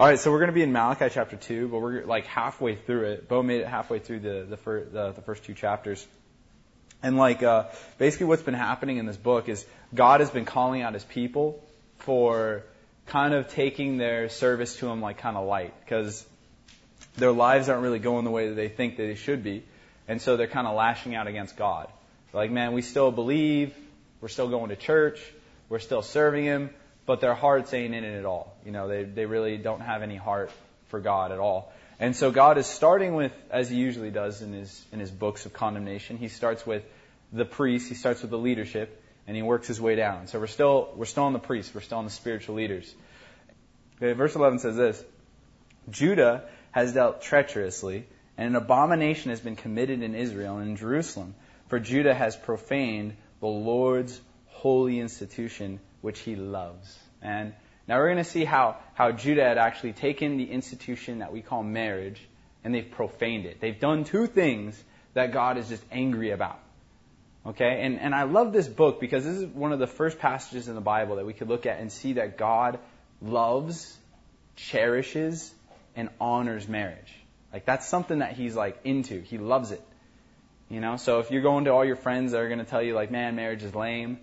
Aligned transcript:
All 0.00 0.06
right, 0.06 0.18
so 0.18 0.30
we're 0.30 0.38
going 0.38 0.48
to 0.48 0.54
be 0.54 0.62
in 0.62 0.72
Malachi 0.72 1.10
chapter 1.10 1.36
2, 1.36 1.68
but 1.68 1.78
we're 1.78 2.06
like 2.06 2.24
halfway 2.24 2.74
through 2.74 3.02
it. 3.10 3.28
Bo 3.28 3.42
made 3.42 3.60
it 3.60 3.66
halfway 3.66 3.98
through 3.98 4.20
the, 4.20 4.46
the, 4.48 4.56
fir- 4.56 4.86
the, 4.86 5.12
the 5.12 5.20
first 5.20 5.44
two 5.44 5.52
chapters. 5.52 6.06
And 7.02 7.18
like, 7.18 7.42
uh, 7.42 7.64
basically 7.98 8.24
what's 8.24 8.40
been 8.40 8.54
happening 8.54 8.96
in 8.96 9.04
this 9.04 9.18
book 9.18 9.50
is 9.50 9.66
God 9.94 10.20
has 10.20 10.30
been 10.30 10.46
calling 10.46 10.80
out 10.80 10.94
his 10.94 11.04
people 11.04 11.62
for 11.98 12.62
kind 13.08 13.34
of 13.34 13.48
taking 13.48 13.98
their 13.98 14.30
service 14.30 14.74
to 14.76 14.88
him 14.88 15.02
like 15.02 15.18
kind 15.18 15.36
of 15.36 15.46
light 15.46 15.74
because 15.84 16.24
their 17.18 17.32
lives 17.32 17.68
aren't 17.68 17.82
really 17.82 17.98
going 17.98 18.24
the 18.24 18.30
way 18.30 18.48
that 18.48 18.54
they 18.54 18.68
think 18.68 18.96
that 18.96 19.02
they 19.02 19.16
should 19.16 19.44
be. 19.44 19.64
And 20.08 20.22
so 20.22 20.38
they're 20.38 20.46
kind 20.46 20.66
of 20.66 20.74
lashing 20.74 21.14
out 21.14 21.26
against 21.26 21.58
God. 21.58 21.88
Like, 22.32 22.50
man, 22.50 22.72
we 22.72 22.80
still 22.80 23.12
believe, 23.12 23.74
we're 24.22 24.28
still 24.28 24.48
going 24.48 24.70
to 24.70 24.76
church, 24.76 25.20
we're 25.68 25.78
still 25.78 26.00
serving 26.00 26.44
him, 26.44 26.70
but 27.10 27.20
their 27.20 27.34
hearts 27.34 27.74
ain't 27.74 27.92
in 27.92 28.04
it 28.04 28.16
at 28.16 28.24
all. 28.24 28.56
You 28.64 28.70
know, 28.70 28.86
they, 28.86 29.02
they 29.02 29.26
really 29.26 29.56
don't 29.56 29.80
have 29.80 30.02
any 30.02 30.14
heart 30.14 30.52
for 30.90 31.00
God 31.00 31.32
at 31.32 31.40
all. 31.40 31.72
And 31.98 32.14
so 32.14 32.30
God 32.30 32.56
is 32.56 32.66
starting 32.66 33.16
with, 33.16 33.32
as 33.50 33.68
he 33.68 33.78
usually 33.78 34.12
does 34.12 34.42
in 34.42 34.52
his, 34.52 34.84
in 34.92 35.00
his 35.00 35.10
books 35.10 35.44
of 35.44 35.52
condemnation, 35.52 36.18
he 36.18 36.28
starts 36.28 36.64
with 36.64 36.84
the 37.32 37.44
priest, 37.44 37.88
he 37.88 37.96
starts 37.96 38.22
with 38.22 38.30
the 38.30 38.38
leadership, 38.38 39.02
and 39.26 39.36
he 39.36 39.42
works 39.42 39.66
his 39.66 39.80
way 39.80 39.96
down. 39.96 40.28
So 40.28 40.38
we're 40.38 40.46
still, 40.46 40.92
we're 40.94 41.04
still 41.04 41.24
on 41.24 41.32
the 41.32 41.40
priests, 41.40 41.74
we're 41.74 41.80
still 41.80 41.98
on 41.98 42.04
the 42.04 42.12
spiritual 42.12 42.54
leaders. 42.54 42.94
Okay, 43.96 44.12
verse 44.12 44.36
11 44.36 44.60
says 44.60 44.76
this, 44.76 45.04
Judah 45.90 46.44
has 46.70 46.92
dealt 46.92 47.22
treacherously, 47.22 48.06
and 48.38 48.50
an 48.50 48.54
abomination 48.54 49.30
has 49.30 49.40
been 49.40 49.56
committed 49.56 50.00
in 50.04 50.14
Israel 50.14 50.58
and 50.58 50.70
in 50.70 50.76
Jerusalem, 50.76 51.34
for 51.66 51.80
Judah 51.80 52.14
has 52.14 52.36
profaned 52.36 53.16
the 53.40 53.48
Lord's 53.48 54.20
holy 54.46 55.00
institution 55.00 55.80
which 56.00 56.20
he 56.20 56.36
loves. 56.36 56.98
And 57.22 57.52
now 57.86 57.98
we're 57.98 58.06
going 58.06 58.24
to 58.24 58.30
see 58.30 58.44
how, 58.44 58.76
how 58.94 59.12
Judah 59.12 59.44
had 59.44 59.58
actually 59.58 59.92
taken 59.92 60.36
the 60.36 60.50
institution 60.50 61.18
that 61.18 61.32
we 61.32 61.42
call 61.42 61.62
marriage 61.62 62.20
and 62.62 62.74
they've 62.74 62.90
profaned 62.90 63.46
it. 63.46 63.60
They've 63.60 63.78
done 63.78 64.04
two 64.04 64.26
things 64.26 64.82
that 65.14 65.32
God 65.32 65.58
is 65.58 65.68
just 65.68 65.82
angry 65.90 66.30
about. 66.30 66.60
Okay? 67.46 67.80
And, 67.82 67.98
and 67.98 68.14
I 68.14 68.24
love 68.24 68.52
this 68.52 68.68
book 68.68 69.00
because 69.00 69.24
this 69.24 69.36
is 69.36 69.46
one 69.46 69.72
of 69.72 69.78
the 69.78 69.86
first 69.86 70.18
passages 70.18 70.68
in 70.68 70.74
the 70.74 70.80
Bible 70.80 71.16
that 71.16 71.26
we 71.26 71.32
could 71.32 71.48
look 71.48 71.66
at 71.66 71.80
and 71.80 71.90
see 71.90 72.14
that 72.14 72.36
God 72.36 72.78
loves, 73.22 73.96
cherishes, 74.56 75.52
and 75.96 76.10
honors 76.20 76.68
marriage. 76.68 77.12
Like 77.52 77.64
that's 77.64 77.88
something 77.88 78.20
that 78.20 78.34
he's 78.34 78.54
like 78.54 78.78
into. 78.84 79.20
He 79.20 79.38
loves 79.38 79.72
it. 79.72 79.82
You 80.68 80.80
know, 80.80 80.96
so 80.96 81.18
if 81.18 81.32
you're 81.32 81.42
going 81.42 81.64
to 81.64 81.72
all 81.72 81.84
your 81.84 81.96
friends 81.96 82.30
that 82.30 82.40
are 82.40 82.46
going 82.46 82.60
to 82.60 82.64
tell 82.64 82.82
you 82.82 82.94
like, 82.94 83.10
man, 83.10 83.34
marriage 83.34 83.64
is 83.64 83.74
lame, 83.74 84.18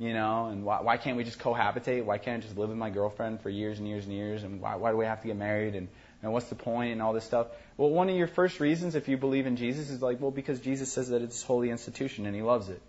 you 0.00 0.14
know, 0.14 0.46
and 0.46 0.64
why, 0.64 0.80
why 0.80 0.96
can't 0.96 1.18
we 1.18 1.24
just 1.24 1.38
cohabitate? 1.38 2.06
Why 2.06 2.16
can't 2.16 2.42
I 2.42 2.46
just 2.46 2.56
live 2.56 2.70
with 2.70 2.78
my 2.78 2.88
girlfriend 2.88 3.42
for 3.42 3.50
years 3.50 3.78
and 3.78 3.86
years 3.86 4.06
and 4.06 4.14
years? 4.14 4.42
And 4.42 4.58
why, 4.58 4.76
why 4.76 4.92
do 4.92 4.96
we 4.96 5.04
have 5.04 5.20
to 5.20 5.26
get 5.26 5.36
married? 5.36 5.74
And, 5.74 5.88
and 6.22 6.32
what's 6.32 6.48
the 6.48 6.54
point? 6.54 6.92
and 6.92 7.02
all 7.02 7.12
this 7.12 7.24
stuff? 7.24 7.48
Well, 7.76 7.90
one 7.90 8.08
of 8.08 8.16
your 8.16 8.26
first 8.26 8.60
reasons 8.60 8.94
if 8.94 9.08
you 9.08 9.18
believe 9.18 9.46
in 9.46 9.56
Jesus 9.56 9.90
is 9.90 10.00
like, 10.00 10.18
well, 10.18 10.30
because 10.30 10.58
Jesus 10.60 10.90
says 10.90 11.10
that 11.10 11.20
it's 11.20 11.42
a 11.42 11.46
holy 11.46 11.68
institution 11.68 12.24
and 12.24 12.34
he 12.34 12.40
loves 12.40 12.70
it. 12.70 12.80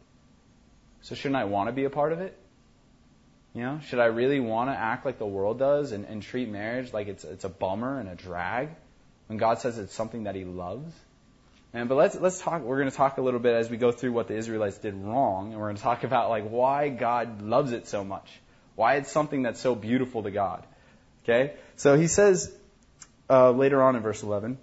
So 1.01 1.13
shouldn't 1.13 1.35
I 1.35 1.43
want 1.43 1.67
to 1.67 1.73
be 1.73 1.83
a 1.83 1.89
part 1.89 2.13
of 2.13 2.21
it? 2.21 2.37
You 3.53 3.63
know, 3.63 3.81
should 3.87 3.99
I 3.99 4.05
really 4.05 4.39
want 4.39 4.69
to 4.69 4.73
act 4.73 5.05
like 5.05 5.19
the 5.19 5.25
world 5.25 5.59
does 5.59 5.91
and, 5.91 6.05
and 6.05 6.23
treat 6.23 6.47
marriage 6.47 6.93
like 6.93 7.09
it's, 7.09 7.25
it's 7.25 7.43
a 7.43 7.49
bummer 7.49 7.99
and 7.99 8.07
a 8.07 8.15
drag 8.15 8.69
when 9.27 9.37
God 9.37 9.59
says 9.59 9.77
it's 9.77 9.93
something 9.93 10.23
that 10.23 10.35
he 10.35 10.45
loves? 10.45 10.93
And, 11.73 11.88
but 11.88 11.95
let's, 11.95 12.16
let's 12.19 12.41
talk, 12.41 12.61
we're 12.64 12.80
going 12.80 12.89
to 12.89 12.95
talk 12.95 13.17
a 13.17 13.22
little 13.22 13.39
bit 13.39 13.55
as 13.55 13.69
we 13.69 13.77
go 13.77 13.91
through 13.91 14.11
what 14.11 14.27
the 14.27 14.36
Israelites 14.36 14.77
did 14.77 14.94
wrong, 14.94 15.52
and 15.52 15.59
we're 15.59 15.67
going 15.67 15.78
to 15.78 15.81
talk 15.81 16.03
about 16.03 16.30
like 16.30 16.50
why 16.50 16.89
God 16.89 17.41
loves 17.41 17.72
it 17.72 17.88
so 17.88 18.03
much. 18.03 18.30
Why 18.75 18.95
it's 18.95 19.11
something 19.11 19.44
that's 19.44 19.59
so 19.59 19.75
beautiful 19.75 20.23
to 20.23 20.31
God. 20.31 20.66
Okay? 21.23 21.53
So 21.78 21.97
he 21.97 22.08
says, 22.08 22.53
uh, 23.30 23.52
later 23.52 23.81
on 23.81 23.95
in 23.95 24.02
verse 24.02 24.23
11, 24.23 24.58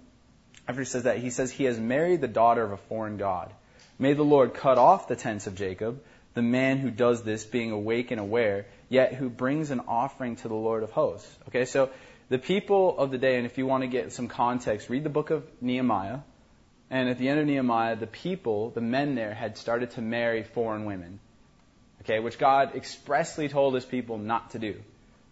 after 0.67 0.81
he 0.81 0.85
says 0.85 1.03
that, 1.03 1.17
he 1.17 1.31
says, 1.31 1.51
He 1.51 1.63
has 1.63 1.79
married 1.79 2.21
the 2.21 2.27
daughter 2.27 2.63
of 2.63 2.71
a 2.71 2.77
foreign 2.77 3.17
God. 3.17 3.51
May 3.97 4.13
the 4.13 4.23
Lord 4.23 4.53
cut 4.53 4.77
off 4.77 5.07
the 5.07 5.15
tents 5.15 5.47
of 5.47 5.55
Jacob, 5.55 6.03
the 6.35 6.43
man 6.43 6.77
who 6.77 6.91
does 6.91 7.23
this 7.23 7.43
being 7.43 7.71
awake 7.71 8.11
and 8.11 8.21
aware, 8.21 8.67
yet 8.87 9.13
who 9.13 9.29
brings 9.29 9.71
an 9.71 9.81
offering 9.87 10.35
to 10.37 10.47
the 10.47 10.53
Lord 10.53 10.83
of 10.83 10.91
hosts. 10.91 11.27
Okay, 11.47 11.65
so 11.65 11.89
the 12.29 12.37
people 12.37 12.97
of 12.99 13.09
the 13.09 13.17
day, 13.17 13.37
and 13.37 13.47
if 13.47 13.57
you 13.57 13.65
want 13.65 13.81
to 13.81 13.87
get 13.87 14.13
some 14.13 14.27
context, 14.27 14.89
read 14.89 15.03
the 15.03 15.09
book 15.09 15.31
of 15.31 15.43
Nehemiah. 15.59 16.19
And 16.91 17.09
at 17.09 17.17
the 17.17 17.29
end 17.29 17.39
of 17.39 17.45
Nehemiah, 17.45 17.95
the 17.95 18.07
people, 18.07 18.71
the 18.71 18.81
men 18.81 19.15
there, 19.15 19.33
had 19.33 19.57
started 19.57 19.91
to 19.91 20.01
marry 20.01 20.43
foreign 20.43 20.85
women. 20.85 21.19
Okay, 22.01 22.19
which 22.19 22.39
God 22.39 22.75
expressly 22.75 23.49
told 23.49 23.75
his 23.75 23.85
people 23.85 24.17
not 24.17 24.51
to 24.51 24.59
do. 24.59 24.75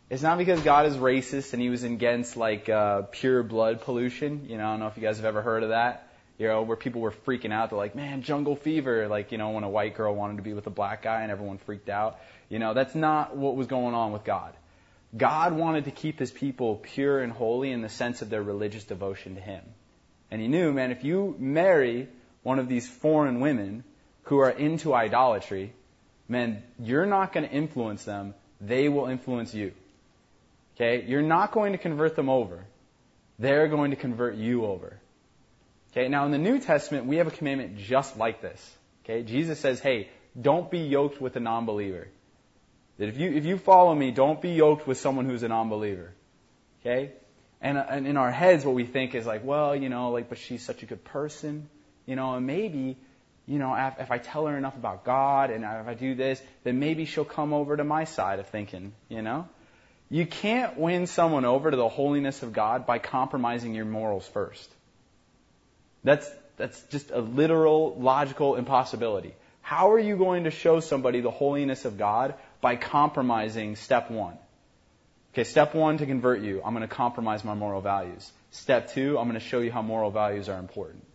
It's 0.10 0.22
not 0.22 0.38
because 0.38 0.62
God 0.62 0.86
is 0.86 0.96
racist 0.96 1.54
and 1.54 1.62
he 1.62 1.70
was 1.70 1.84
against 1.84 2.38
like 2.38 2.70
uh, 2.70 3.04
pure 3.12 3.44
blood 3.44 3.82
pollution. 3.82 4.46
You 4.48 4.58
know, 4.58 4.68
I 4.68 4.72
don't 4.72 4.80
know 4.80 4.88
if 4.88 4.98
you 4.98 5.04
guys 5.04 5.18
have 5.18 5.26
ever 5.26 5.42
heard 5.42 5.64
of 5.64 5.70
that. 5.70 6.10
You 6.38 6.48
know, 6.48 6.62
where 6.62 6.78
people 6.78 7.02
were 7.02 7.12
freaking 7.12 7.52
out. 7.52 7.72
They're 7.72 7.80
like, 7.80 7.96
man, 7.96 8.22
jungle 8.22 8.56
fever. 8.56 9.08
Like, 9.08 9.32
you 9.32 9.40
know, 9.40 9.50
when 9.50 9.64
a 9.64 9.70
white 9.70 9.96
girl 9.96 10.14
wanted 10.14 10.38
to 10.38 10.44
be 10.44 10.54
with 10.54 10.68
a 10.68 10.72
black 10.72 11.02
guy 11.02 11.24
and 11.24 11.32
everyone 11.32 11.58
freaked 11.58 11.90
out. 11.90 12.20
You 12.48 12.60
know, 12.60 12.74
that's 12.74 12.94
not 12.94 13.36
what 13.36 13.56
was 13.56 13.68
going 13.68 13.96
on 13.96 14.14
with 14.14 14.24
God. 14.24 14.54
God 15.16 15.54
wanted 15.54 15.86
to 15.86 15.92
keep 15.92 16.20
his 16.20 16.32
people 16.32 16.76
pure 16.76 17.20
and 17.20 17.32
holy 17.34 17.72
in 17.72 17.82
the 17.82 17.90
sense 17.90 18.22
of 18.22 18.30
their 18.30 18.44
religious 18.44 18.84
devotion 18.84 19.36
to 19.36 19.42
him. 19.42 19.64
And 20.30 20.42
he 20.42 20.48
knew, 20.48 20.72
man, 20.74 20.92
if 20.92 21.04
you 21.04 21.36
marry 21.40 22.10
one 22.44 22.60
of 22.60 22.68
these 22.68 22.88
foreign 22.88 23.40
women 23.40 23.84
who 24.24 24.40
are 24.40 24.50
into 24.50 24.94
idolatry, 24.94 25.74
man, 26.28 26.64
you're 26.80 27.06
not 27.06 27.34
going 27.34 27.48
to 27.48 27.54
influence 27.54 28.04
them. 28.04 28.34
They 28.60 28.90
will 28.90 29.08
influence 29.08 29.54
you. 29.54 29.72
Okay? 30.76 31.06
You're 31.08 31.22
not 31.22 31.52
going 31.52 31.72
to 31.72 31.78
convert 31.78 32.16
them 32.16 32.30
over. 32.30 32.66
They're 33.40 33.68
going 33.68 33.92
to 33.92 33.98
convert 33.98 34.36
you 34.36 34.66
over. 34.66 34.98
Okay? 35.92 36.08
Now 36.10 36.26
in 36.26 36.32
the 36.32 36.38
New 36.38 36.60
Testament, 36.60 37.06
we 37.06 37.18
have 37.18 37.28
a 37.28 37.32
commandment 37.32 37.78
just 37.78 38.18
like 38.18 38.42
this. 38.42 38.78
Okay? 39.04 39.24
Jesus 39.24 39.60
says, 39.60 39.80
hey, 39.80 40.10
don't 40.40 40.70
be 40.70 40.80
yoked 40.80 41.22
with 41.22 41.36
a 41.36 41.40
non-believer. 41.40 42.08
That 42.98 43.10
if 43.10 43.18
you, 43.18 43.32
if 43.32 43.46
you 43.46 43.58
follow 43.58 43.94
me, 43.94 44.12
don't 44.12 44.42
be 44.42 44.52
yoked 44.52 44.88
with 44.88 44.98
someone 44.98 45.26
who's 45.26 45.44
a 45.44 45.48
non-believer. 45.48 46.12
Okay? 46.82 47.12
And, 47.62 47.78
uh, 47.78 47.86
and 47.90 48.08
in 48.08 48.18
our 48.18 48.32
heads, 48.32 48.66
what 48.66 48.76
we 48.76 48.86
think 48.86 49.16
is 49.16 49.26
like, 49.26 49.44
well, 49.44 49.76
you 49.76 49.90
know, 49.90 50.12
like, 50.12 50.30
but 50.30 50.38
she's 50.38 50.64
such 50.64 50.84
a 50.84 50.86
good 50.86 51.04
person, 51.04 51.70
you 52.06 52.16
know, 52.16 52.36
and 52.36 52.46
maybe, 52.46 52.98
you 53.48 53.60
know, 53.60 53.74
if, 53.76 54.00
if 54.00 54.12
I 54.12 54.20
tell 54.20 54.46
her 54.46 54.58
enough 54.58 54.76
about 54.76 55.04
God 55.04 55.50
and 55.50 55.66
uh, 55.66 55.80
if 55.82 55.88
I 55.88 55.94
do 55.94 56.16
this, 56.16 56.42
then 56.64 56.80
maybe 56.80 57.06
she'll 57.06 57.26
come 57.26 57.54
over 57.54 57.76
to 57.76 57.84
my 57.84 58.04
side 58.04 58.40
of 58.40 58.48
thinking, 58.48 58.94
you 59.10 59.22
know? 59.22 59.48
You 60.10 60.26
can't 60.26 60.78
win 60.78 61.08
someone 61.08 61.44
over 61.46 61.70
to 61.70 61.76
the 61.76 61.90
holiness 61.90 62.44
of 62.44 62.54
God 62.54 62.86
by 62.86 63.00
compromising 63.00 63.76
your 63.76 63.86
morals 63.86 64.26
first. 64.28 64.70
That's, 66.04 66.30
that's 66.56 66.82
just 66.84 67.12
a 67.12 67.20
literal, 67.20 67.96
logical 68.00 68.56
impossibility. 68.56 69.34
How 69.62 69.92
are 69.92 70.00
you 70.00 70.16
going 70.16 70.46
to 70.46 70.52
show 70.52 70.80
somebody 70.80 71.20
the 71.20 71.32
holiness 71.32 71.84
of 71.84 71.98
God 71.98 72.36
by 72.62 72.78
compromising 72.78 73.76
step 73.76 74.10
one? 74.10 74.38
Okay, 75.38 75.44
step 75.44 75.76
one 75.76 76.00
to 76.00 76.08
convert 76.08 76.42
you, 76.42 76.64
I'm 76.66 76.74
going 76.74 76.82
to 76.82 76.96
compromise 76.96 77.44
my 77.44 77.54
moral 77.54 77.80
values. 77.80 78.32
Step 78.50 78.90
two, 78.90 79.20
I'm 79.20 79.30
going 79.30 79.40
to 79.40 79.46
show 79.46 79.60
you 79.60 79.72
how 79.72 79.84
moral 79.84 80.10
values 80.10 80.50
are 80.50 80.58
important. 80.58 81.06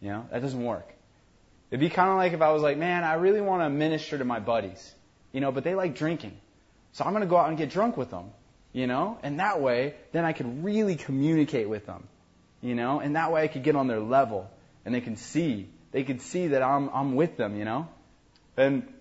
You 0.00 0.08
know, 0.08 0.26
that 0.32 0.42
doesn't 0.42 0.64
work. 0.64 0.92
It'd 1.70 1.78
be 1.78 1.88
kind 1.88 2.10
of 2.10 2.16
like 2.16 2.32
if 2.32 2.42
I 2.42 2.50
was 2.50 2.62
like, 2.62 2.78
man, 2.78 3.04
I 3.04 3.14
really 3.14 3.40
want 3.40 3.62
to 3.62 3.70
minister 3.70 4.18
to 4.18 4.24
my 4.24 4.40
buddies, 4.40 4.92
you 5.30 5.40
know, 5.40 5.52
but 5.52 5.62
they 5.62 5.76
like 5.76 5.94
drinking. 5.94 6.36
So 6.94 7.04
I'm 7.04 7.12
going 7.12 7.20
to 7.20 7.28
go 7.28 7.36
out 7.36 7.48
and 7.48 7.56
get 7.56 7.70
drunk 7.70 7.96
with 7.96 8.10
them, 8.10 8.32
you 8.72 8.88
know, 8.88 9.18
and 9.22 9.38
that 9.38 9.60
way, 9.60 9.94
then 10.10 10.24
I 10.24 10.32
could 10.32 10.64
really 10.64 10.96
communicate 10.96 11.68
with 11.68 11.86
them, 11.86 12.08
you 12.60 12.74
know, 12.74 12.98
and 12.98 13.14
that 13.14 13.30
way 13.30 13.44
I 13.44 13.46
could 13.46 13.62
get 13.62 13.76
on 13.76 13.86
their 13.86 14.00
level 14.00 14.50
and 14.84 14.92
they 14.92 15.00
can 15.00 15.14
see, 15.14 15.68
they 15.92 16.02
could 16.02 16.22
see 16.22 16.48
that 16.48 16.62
I'm, 16.64 16.90
I'm 16.92 17.14
with 17.14 17.36
them, 17.36 17.56
you 17.56 17.64
know. 17.64 17.86
And 18.56 18.92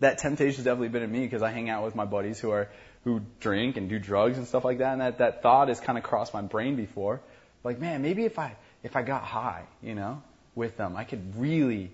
that 0.00 0.18
temptation's 0.18 0.66
definitely 0.66 0.88
been 0.88 1.02
in 1.02 1.10
me 1.10 1.20
because 1.20 1.40
I 1.40 1.50
hang 1.50 1.70
out 1.70 1.84
with 1.84 1.94
my 1.94 2.04
buddies 2.04 2.38
who 2.38 2.50
are 2.50 2.68
who 3.04 3.22
drink 3.40 3.76
and 3.76 3.88
do 3.88 3.98
drugs 3.98 4.38
and 4.38 4.46
stuff 4.46 4.64
like 4.64 4.78
that. 4.78 4.92
And 4.92 5.00
that, 5.00 5.18
that 5.18 5.42
thought 5.42 5.68
has 5.68 5.80
kind 5.80 5.98
of 5.98 6.04
crossed 6.04 6.34
my 6.34 6.42
brain 6.42 6.76
before. 6.76 7.20
Like, 7.64 7.78
man, 7.78 8.02
maybe 8.02 8.24
if 8.24 8.38
I, 8.38 8.56
if 8.82 8.96
I 8.96 9.02
got 9.02 9.22
high, 9.22 9.64
you 9.82 9.94
know, 9.94 10.22
with 10.54 10.76
them, 10.76 10.96
I 10.96 11.04
could 11.04 11.38
really 11.38 11.90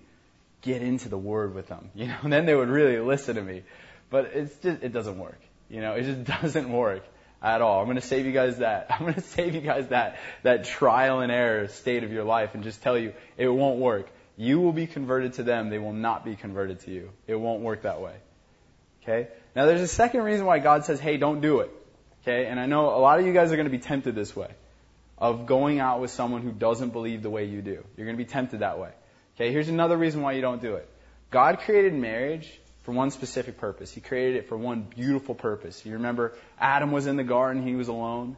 get 0.62 0.82
into 0.82 1.08
the 1.08 1.18
word 1.18 1.54
with 1.54 1.68
them, 1.68 1.90
you 1.94 2.06
know, 2.06 2.16
and 2.22 2.32
then 2.32 2.46
they 2.46 2.54
would 2.54 2.68
really 2.68 2.98
listen 2.98 3.36
to 3.36 3.42
me. 3.42 3.62
But 4.10 4.26
it's 4.34 4.56
just, 4.56 4.82
it 4.82 4.92
doesn't 4.92 5.18
work. 5.18 5.40
You 5.68 5.80
know, 5.80 5.94
it 5.94 6.02
just 6.02 6.24
doesn't 6.42 6.70
work 6.70 7.04
at 7.42 7.60
all. 7.60 7.80
I'm 7.80 7.86
going 7.86 7.96
to 7.96 8.06
save 8.06 8.26
you 8.26 8.32
guys 8.32 8.58
that. 8.58 8.86
I'm 8.90 9.00
going 9.00 9.14
to 9.14 9.20
save 9.20 9.54
you 9.54 9.60
guys 9.60 9.88
that, 9.88 10.18
that 10.42 10.64
trial 10.64 11.20
and 11.20 11.30
error 11.30 11.68
state 11.68 12.04
of 12.04 12.12
your 12.12 12.24
life 12.24 12.54
and 12.54 12.64
just 12.64 12.82
tell 12.82 12.98
you 12.98 13.12
it 13.36 13.48
won't 13.48 13.78
work. 13.78 14.08
You 14.36 14.60
will 14.60 14.72
be 14.72 14.86
converted 14.86 15.34
to 15.34 15.44
them. 15.44 15.70
They 15.70 15.78
will 15.78 15.92
not 15.92 16.24
be 16.24 16.34
converted 16.34 16.80
to 16.80 16.90
you. 16.90 17.10
It 17.28 17.36
won't 17.36 17.60
work 17.60 17.82
that 17.82 18.00
way. 18.00 18.14
Okay? 19.02 19.28
Now 19.54 19.66
there's 19.66 19.80
a 19.80 19.88
second 19.88 20.22
reason 20.22 20.46
why 20.46 20.58
God 20.58 20.84
says, 20.84 21.00
hey, 21.00 21.16
don't 21.16 21.40
do 21.40 21.60
it. 21.60 21.70
Okay? 22.22 22.46
And 22.46 22.58
I 22.58 22.66
know 22.66 22.88
a 22.88 22.98
lot 22.98 23.18
of 23.20 23.26
you 23.26 23.32
guys 23.32 23.52
are 23.52 23.56
going 23.56 23.68
to 23.68 23.70
be 23.70 23.78
tempted 23.78 24.14
this 24.14 24.34
way. 24.34 24.50
Of 25.16 25.46
going 25.46 25.78
out 25.78 26.00
with 26.00 26.10
someone 26.10 26.42
who 26.42 26.50
doesn't 26.50 26.90
believe 26.90 27.22
the 27.22 27.30
way 27.30 27.44
you 27.44 27.62
do. 27.62 27.84
You're 27.96 28.06
going 28.06 28.16
to 28.16 28.24
be 28.24 28.28
tempted 28.28 28.60
that 28.60 28.78
way. 28.78 28.90
Okay? 29.36 29.52
Here's 29.52 29.68
another 29.68 29.96
reason 29.96 30.22
why 30.22 30.32
you 30.32 30.40
don't 30.40 30.60
do 30.60 30.74
it. 30.74 30.88
God 31.30 31.60
created 31.60 31.94
marriage 31.94 32.50
for 32.82 32.92
one 32.92 33.10
specific 33.10 33.58
purpose. 33.58 33.92
He 33.92 34.00
created 34.00 34.36
it 34.36 34.48
for 34.48 34.56
one 34.56 34.82
beautiful 34.82 35.34
purpose. 35.34 35.84
You 35.84 35.94
remember 35.94 36.34
Adam 36.58 36.92
was 36.92 37.06
in 37.06 37.16
the 37.16 37.24
garden, 37.24 37.66
he 37.66 37.74
was 37.74 37.88
alone. 37.88 38.36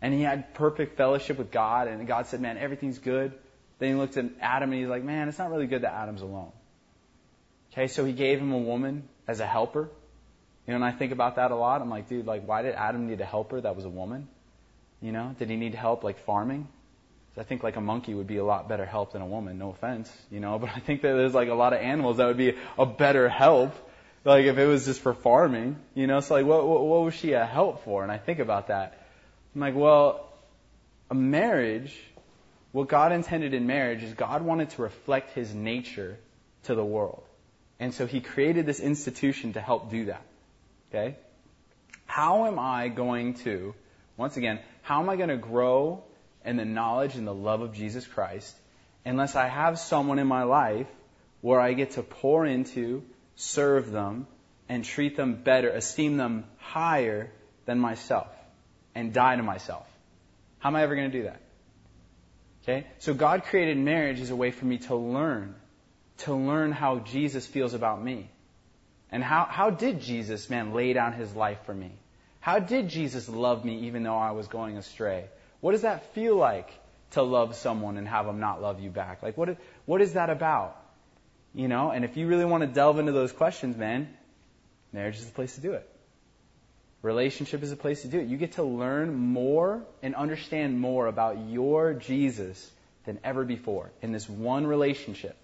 And 0.00 0.12
he 0.12 0.22
had 0.22 0.54
perfect 0.54 0.96
fellowship 0.96 1.38
with 1.38 1.52
God, 1.52 1.86
and 1.86 2.04
God 2.08 2.26
said, 2.26 2.40
Man, 2.40 2.58
everything's 2.58 2.98
good. 2.98 3.32
Then 3.78 3.90
he 3.90 3.94
looked 3.94 4.16
at 4.16 4.26
Adam 4.40 4.72
and 4.72 4.80
he's 4.80 4.88
like, 4.88 5.04
Man, 5.04 5.28
it's 5.28 5.38
not 5.38 5.50
really 5.50 5.66
good 5.66 5.82
that 5.82 5.94
Adam's 5.94 6.22
alone. 6.22 6.50
Okay, 7.72 7.86
so 7.86 8.04
he 8.04 8.12
gave 8.12 8.38
him 8.38 8.52
a 8.52 8.58
woman 8.58 9.08
as 9.28 9.40
a 9.40 9.46
helper. 9.46 9.88
You 10.66 10.72
know, 10.72 10.76
and 10.76 10.84
I 10.84 10.92
think 10.92 11.12
about 11.12 11.36
that 11.36 11.50
a 11.50 11.56
lot. 11.56 11.82
I'm 11.82 11.90
like, 11.90 12.08
dude, 12.08 12.26
like, 12.26 12.46
why 12.46 12.62
did 12.62 12.74
Adam 12.74 13.08
need 13.08 13.20
a 13.20 13.24
helper 13.24 13.60
that 13.60 13.74
was 13.74 13.84
a 13.84 13.88
woman? 13.88 14.28
You 15.00 15.10
know, 15.10 15.34
did 15.38 15.50
he 15.50 15.56
need 15.56 15.74
help 15.74 16.04
like 16.04 16.18
farming? 16.20 16.68
I 17.36 17.44
think 17.44 17.62
like 17.62 17.76
a 17.76 17.80
monkey 17.80 18.12
would 18.14 18.26
be 18.26 18.36
a 18.36 18.44
lot 18.44 18.68
better 18.68 18.84
help 18.84 19.12
than 19.12 19.22
a 19.22 19.26
woman. 19.26 19.58
No 19.58 19.70
offense, 19.70 20.12
you 20.30 20.38
know, 20.38 20.58
but 20.60 20.70
I 20.70 20.78
think 20.78 21.02
that 21.02 21.14
there's 21.14 21.34
like 21.34 21.48
a 21.48 21.54
lot 21.54 21.72
of 21.72 21.80
animals 21.80 22.18
that 22.18 22.26
would 22.26 22.36
be 22.36 22.54
a 22.78 22.86
better 22.86 23.28
help. 23.28 23.74
Like 24.24 24.44
if 24.44 24.56
it 24.56 24.66
was 24.66 24.84
just 24.84 25.00
for 25.00 25.14
farming, 25.14 25.76
you 25.94 26.06
know. 26.06 26.20
So 26.20 26.34
like, 26.34 26.46
what 26.46 26.66
what, 26.66 26.84
what 26.84 27.02
was 27.02 27.14
she 27.14 27.32
a 27.32 27.44
help 27.44 27.84
for? 27.84 28.02
And 28.02 28.12
I 28.12 28.18
think 28.18 28.38
about 28.38 28.68
that. 28.68 28.98
I'm 29.54 29.60
like, 29.60 29.74
well, 29.74 30.28
a 31.10 31.14
marriage, 31.14 31.98
what 32.70 32.88
God 32.88 33.12
intended 33.12 33.52
in 33.52 33.66
marriage 33.66 34.02
is 34.02 34.14
God 34.14 34.42
wanted 34.42 34.70
to 34.70 34.82
reflect 34.82 35.32
His 35.32 35.52
nature 35.52 36.18
to 36.64 36.76
the 36.76 36.84
world, 36.84 37.24
and 37.80 37.92
so 37.92 38.06
He 38.06 38.20
created 38.20 38.64
this 38.64 38.78
institution 38.78 39.54
to 39.54 39.60
help 39.60 39.90
do 39.90 40.04
that. 40.04 40.22
Okay. 40.94 41.16
How 42.04 42.44
am 42.44 42.58
I 42.58 42.88
going 42.88 43.34
to, 43.44 43.74
once 44.18 44.36
again, 44.36 44.60
how 44.82 45.00
am 45.00 45.08
I 45.08 45.16
going 45.16 45.30
to 45.30 45.38
grow 45.38 46.04
in 46.44 46.58
the 46.58 46.66
knowledge 46.66 47.14
and 47.16 47.26
the 47.26 47.34
love 47.34 47.62
of 47.62 47.72
Jesus 47.72 48.06
Christ 48.06 48.54
unless 49.02 49.34
I 49.34 49.48
have 49.48 49.78
someone 49.78 50.18
in 50.18 50.26
my 50.26 50.42
life 50.42 50.88
where 51.40 51.60
I 51.60 51.72
get 51.72 51.92
to 51.92 52.02
pour 52.02 52.44
into, 52.44 53.02
serve 53.36 53.90
them, 53.90 54.26
and 54.68 54.84
treat 54.84 55.16
them 55.16 55.42
better, 55.42 55.70
esteem 55.70 56.18
them 56.18 56.44
higher 56.58 57.30
than 57.64 57.78
myself, 57.78 58.28
and 58.94 59.14
die 59.14 59.36
to 59.36 59.42
myself? 59.42 59.86
How 60.58 60.68
am 60.68 60.76
I 60.76 60.82
ever 60.82 60.94
going 60.94 61.10
to 61.10 61.18
do 61.18 61.24
that? 61.24 61.40
Okay? 62.64 62.86
So 62.98 63.14
God 63.14 63.44
created 63.44 63.78
marriage 63.78 64.20
as 64.20 64.28
a 64.28 64.36
way 64.36 64.50
for 64.50 64.66
me 64.66 64.76
to 64.78 64.94
learn, 64.94 65.54
to 66.18 66.34
learn 66.34 66.70
how 66.70 66.98
Jesus 66.98 67.46
feels 67.46 67.72
about 67.72 68.04
me. 68.04 68.28
And 69.12 69.22
how, 69.22 69.46
how 69.48 69.68
did 69.68 70.00
Jesus, 70.00 70.48
man, 70.48 70.72
lay 70.72 70.94
down 70.94 71.12
his 71.12 71.34
life 71.34 71.58
for 71.66 71.74
me? 71.74 71.92
How 72.40 72.58
did 72.58 72.88
Jesus 72.88 73.28
love 73.28 73.64
me 73.64 73.86
even 73.86 74.02
though 74.02 74.16
I 74.16 74.32
was 74.32 74.48
going 74.48 74.78
astray? 74.78 75.26
What 75.60 75.72
does 75.72 75.82
that 75.82 76.14
feel 76.14 76.34
like 76.34 76.70
to 77.12 77.22
love 77.22 77.54
someone 77.54 77.98
and 77.98 78.08
have 78.08 78.26
them 78.26 78.40
not 78.40 78.62
love 78.62 78.80
you 78.80 78.90
back? 78.90 79.22
Like, 79.22 79.36
what, 79.36 79.58
what 79.84 80.00
is 80.00 80.14
that 80.14 80.30
about? 80.30 80.76
You 81.54 81.68
know, 81.68 81.90
and 81.90 82.04
if 82.04 82.16
you 82.16 82.26
really 82.26 82.46
want 82.46 82.62
to 82.62 82.66
delve 82.66 82.98
into 82.98 83.12
those 83.12 83.30
questions, 83.30 83.76
man, 83.76 84.08
marriage 84.92 85.16
is 85.16 85.26
the 85.26 85.32
place 85.32 85.54
to 85.56 85.60
do 85.60 85.74
it. 85.74 85.88
Relationship 87.02 87.62
is 87.62 87.70
a 87.70 87.76
place 87.76 88.02
to 88.02 88.08
do 88.08 88.18
it. 88.18 88.28
You 88.28 88.38
get 88.38 88.52
to 88.52 88.62
learn 88.62 89.14
more 89.14 89.82
and 90.02 90.14
understand 90.14 90.80
more 90.80 91.06
about 91.06 91.38
your 91.50 91.92
Jesus 91.92 92.70
than 93.04 93.18
ever 93.22 93.44
before 93.44 93.90
in 94.00 94.12
this 94.12 94.28
one 94.28 94.66
relationship. 94.66 95.36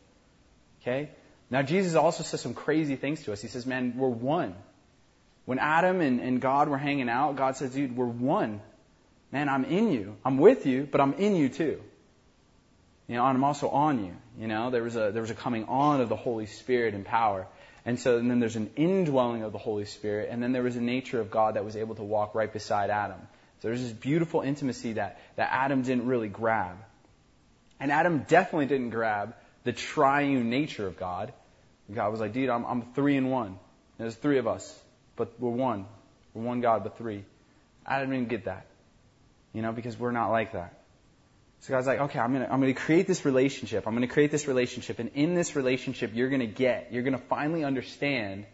Okay? 0.80 1.10
Now, 1.50 1.62
Jesus 1.62 1.94
also 1.94 2.22
says 2.22 2.40
some 2.40 2.54
crazy 2.54 2.96
things 2.96 3.22
to 3.24 3.32
us. 3.32 3.40
He 3.40 3.48
says, 3.48 3.64
man, 3.66 3.94
we're 3.96 4.08
one. 4.08 4.54
When 5.46 5.58
Adam 5.58 6.00
and, 6.00 6.20
and 6.20 6.40
God 6.40 6.68
were 6.68 6.76
hanging 6.76 7.08
out, 7.08 7.36
God 7.36 7.56
says, 7.56 7.72
dude, 7.72 7.96
we're 7.96 8.04
one. 8.04 8.60
Man, 9.32 9.48
I'm 9.48 9.64
in 9.64 9.92
you. 9.92 10.16
I'm 10.24 10.38
with 10.38 10.66
you, 10.66 10.86
but 10.90 11.00
I'm 11.00 11.14
in 11.14 11.36
you 11.36 11.48
too. 11.48 11.80
You 13.06 13.16
know, 13.16 13.26
and 13.26 13.36
I'm 13.36 13.44
also 13.44 13.68
on 13.68 14.04
you. 14.04 14.14
You 14.38 14.46
know, 14.46 14.70
there 14.70 14.82
was 14.82 14.96
a 14.96 15.10
there 15.12 15.22
was 15.22 15.30
a 15.30 15.34
coming 15.34 15.64
on 15.64 16.02
of 16.02 16.10
the 16.10 16.16
Holy 16.16 16.44
Spirit 16.44 16.94
and 16.94 17.04
power. 17.04 17.46
And 17.86 17.98
so 17.98 18.18
and 18.18 18.30
then 18.30 18.40
there's 18.40 18.56
an 18.56 18.70
indwelling 18.76 19.42
of 19.42 19.52
the 19.52 19.58
Holy 19.58 19.86
Spirit, 19.86 20.28
and 20.30 20.42
then 20.42 20.52
there 20.52 20.62
was 20.62 20.76
a 20.76 20.80
nature 20.80 21.18
of 21.18 21.30
God 21.30 21.54
that 21.54 21.64
was 21.64 21.76
able 21.76 21.94
to 21.94 22.02
walk 22.02 22.34
right 22.34 22.52
beside 22.52 22.90
Adam. 22.90 23.20
So 23.60 23.68
there's 23.68 23.82
this 23.82 23.92
beautiful 23.92 24.42
intimacy 24.42 24.94
that, 24.94 25.20
that 25.36 25.48
Adam 25.50 25.82
didn't 25.82 26.06
really 26.06 26.28
grab. 26.28 26.76
And 27.80 27.90
Adam 27.90 28.24
definitely 28.28 28.66
didn't 28.66 28.90
grab 28.90 29.34
the 29.64 29.72
triune 29.72 30.50
nature 30.50 30.86
of 30.86 30.98
God. 30.98 31.32
God 31.92 32.10
was 32.10 32.20
like, 32.20 32.32
dude, 32.32 32.50
I'm, 32.50 32.64
I'm 32.64 32.82
three 32.94 33.16
in 33.16 33.30
one. 33.30 33.58
There's 33.98 34.14
three 34.14 34.38
of 34.38 34.46
us 34.46 34.78
but 35.18 35.38
we're 35.38 35.50
one. 35.50 35.84
We're 36.32 36.44
one 36.44 36.62
God, 36.62 36.84
but 36.84 36.96
three. 36.96 37.24
I 37.84 37.98
didn't 37.98 38.14
even 38.14 38.28
get 38.28 38.46
that. 38.46 38.66
You 39.52 39.60
know, 39.60 39.72
because 39.72 39.98
we're 39.98 40.12
not 40.12 40.30
like 40.30 40.52
that. 40.52 40.78
So 41.60 41.74
God's 41.74 41.88
like, 41.88 41.98
okay, 42.00 42.20
I'm 42.20 42.32
gonna, 42.32 42.48
I'm 42.50 42.60
gonna 42.60 42.72
create 42.72 43.06
this 43.08 43.24
relationship. 43.24 43.86
I'm 43.86 43.94
gonna 43.94 44.06
create 44.06 44.30
this 44.30 44.46
relationship. 44.46 45.00
And 45.00 45.10
in 45.14 45.34
this 45.34 45.56
relationship, 45.56 46.12
you're 46.14 46.30
gonna 46.30 46.46
get, 46.46 46.92
you're 46.92 47.02
gonna 47.02 47.18
finally 47.18 47.64
understand 47.64 48.46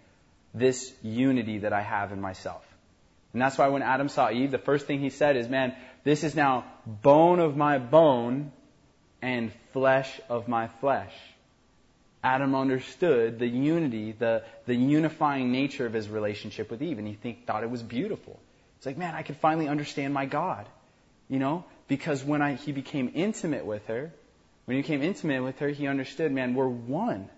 this 0.54 0.92
unity 1.02 1.58
that 1.58 1.72
I 1.72 1.82
have 1.82 2.12
in 2.12 2.20
myself. 2.20 2.64
And 3.34 3.42
that's 3.42 3.58
why 3.58 3.68
when 3.68 3.82
Adam 3.82 4.08
saw 4.08 4.30
Eve, 4.30 4.50
the 4.50 4.58
first 4.58 4.86
thing 4.86 5.00
he 5.00 5.10
said 5.10 5.36
is, 5.36 5.48
man, 5.48 5.74
this 6.04 6.24
is 6.24 6.34
now 6.34 6.64
bone 6.86 7.40
of 7.40 7.56
my 7.56 7.78
bone 7.78 8.52
and 9.24 9.50
flesh 9.72 10.20
of 10.28 10.48
my 10.48 10.68
flesh. 10.82 11.14
Adam 12.22 12.54
understood 12.54 13.38
the 13.38 13.46
unity, 13.46 14.12
the, 14.12 14.42
the 14.66 14.74
unifying 14.74 15.50
nature 15.50 15.86
of 15.86 15.94
his 15.94 16.10
relationship 16.10 16.70
with 16.70 16.82
Eve, 16.82 16.98
and 16.98 17.08
he 17.08 17.14
think, 17.14 17.46
thought 17.46 17.64
it 17.64 17.70
was 17.70 17.82
beautiful. 17.82 18.38
It's 18.76 18.84
like, 18.84 18.98
man, 18.98 19.14
I 19.14 19.22
could 19.22 19.38
finally 19.38 19.66
understand 19.66 20.12
my 20.12 20.26
God. 20.26 20.68
You 21.30 21.38
know? 21.38 21.64
Because 21.88 22.22
when 22.22 22.42
I, 22.42 22.56
he 22.56 22.72
became 22.72 23.12
intimate 23.14 23.64
with 23.64 23.86
her, 23.86 24.12
when 24.66 24.76
he 24.76 24.82
became 24.82 25.02
intimate 25.02 25.42
with 25.42 25.58
her, 25.60 25.68
he 25.68 25.86
understood, 25.86 26.30
man, 26.30 26.54
we're 26.54 26.68
one. 26.68 27.30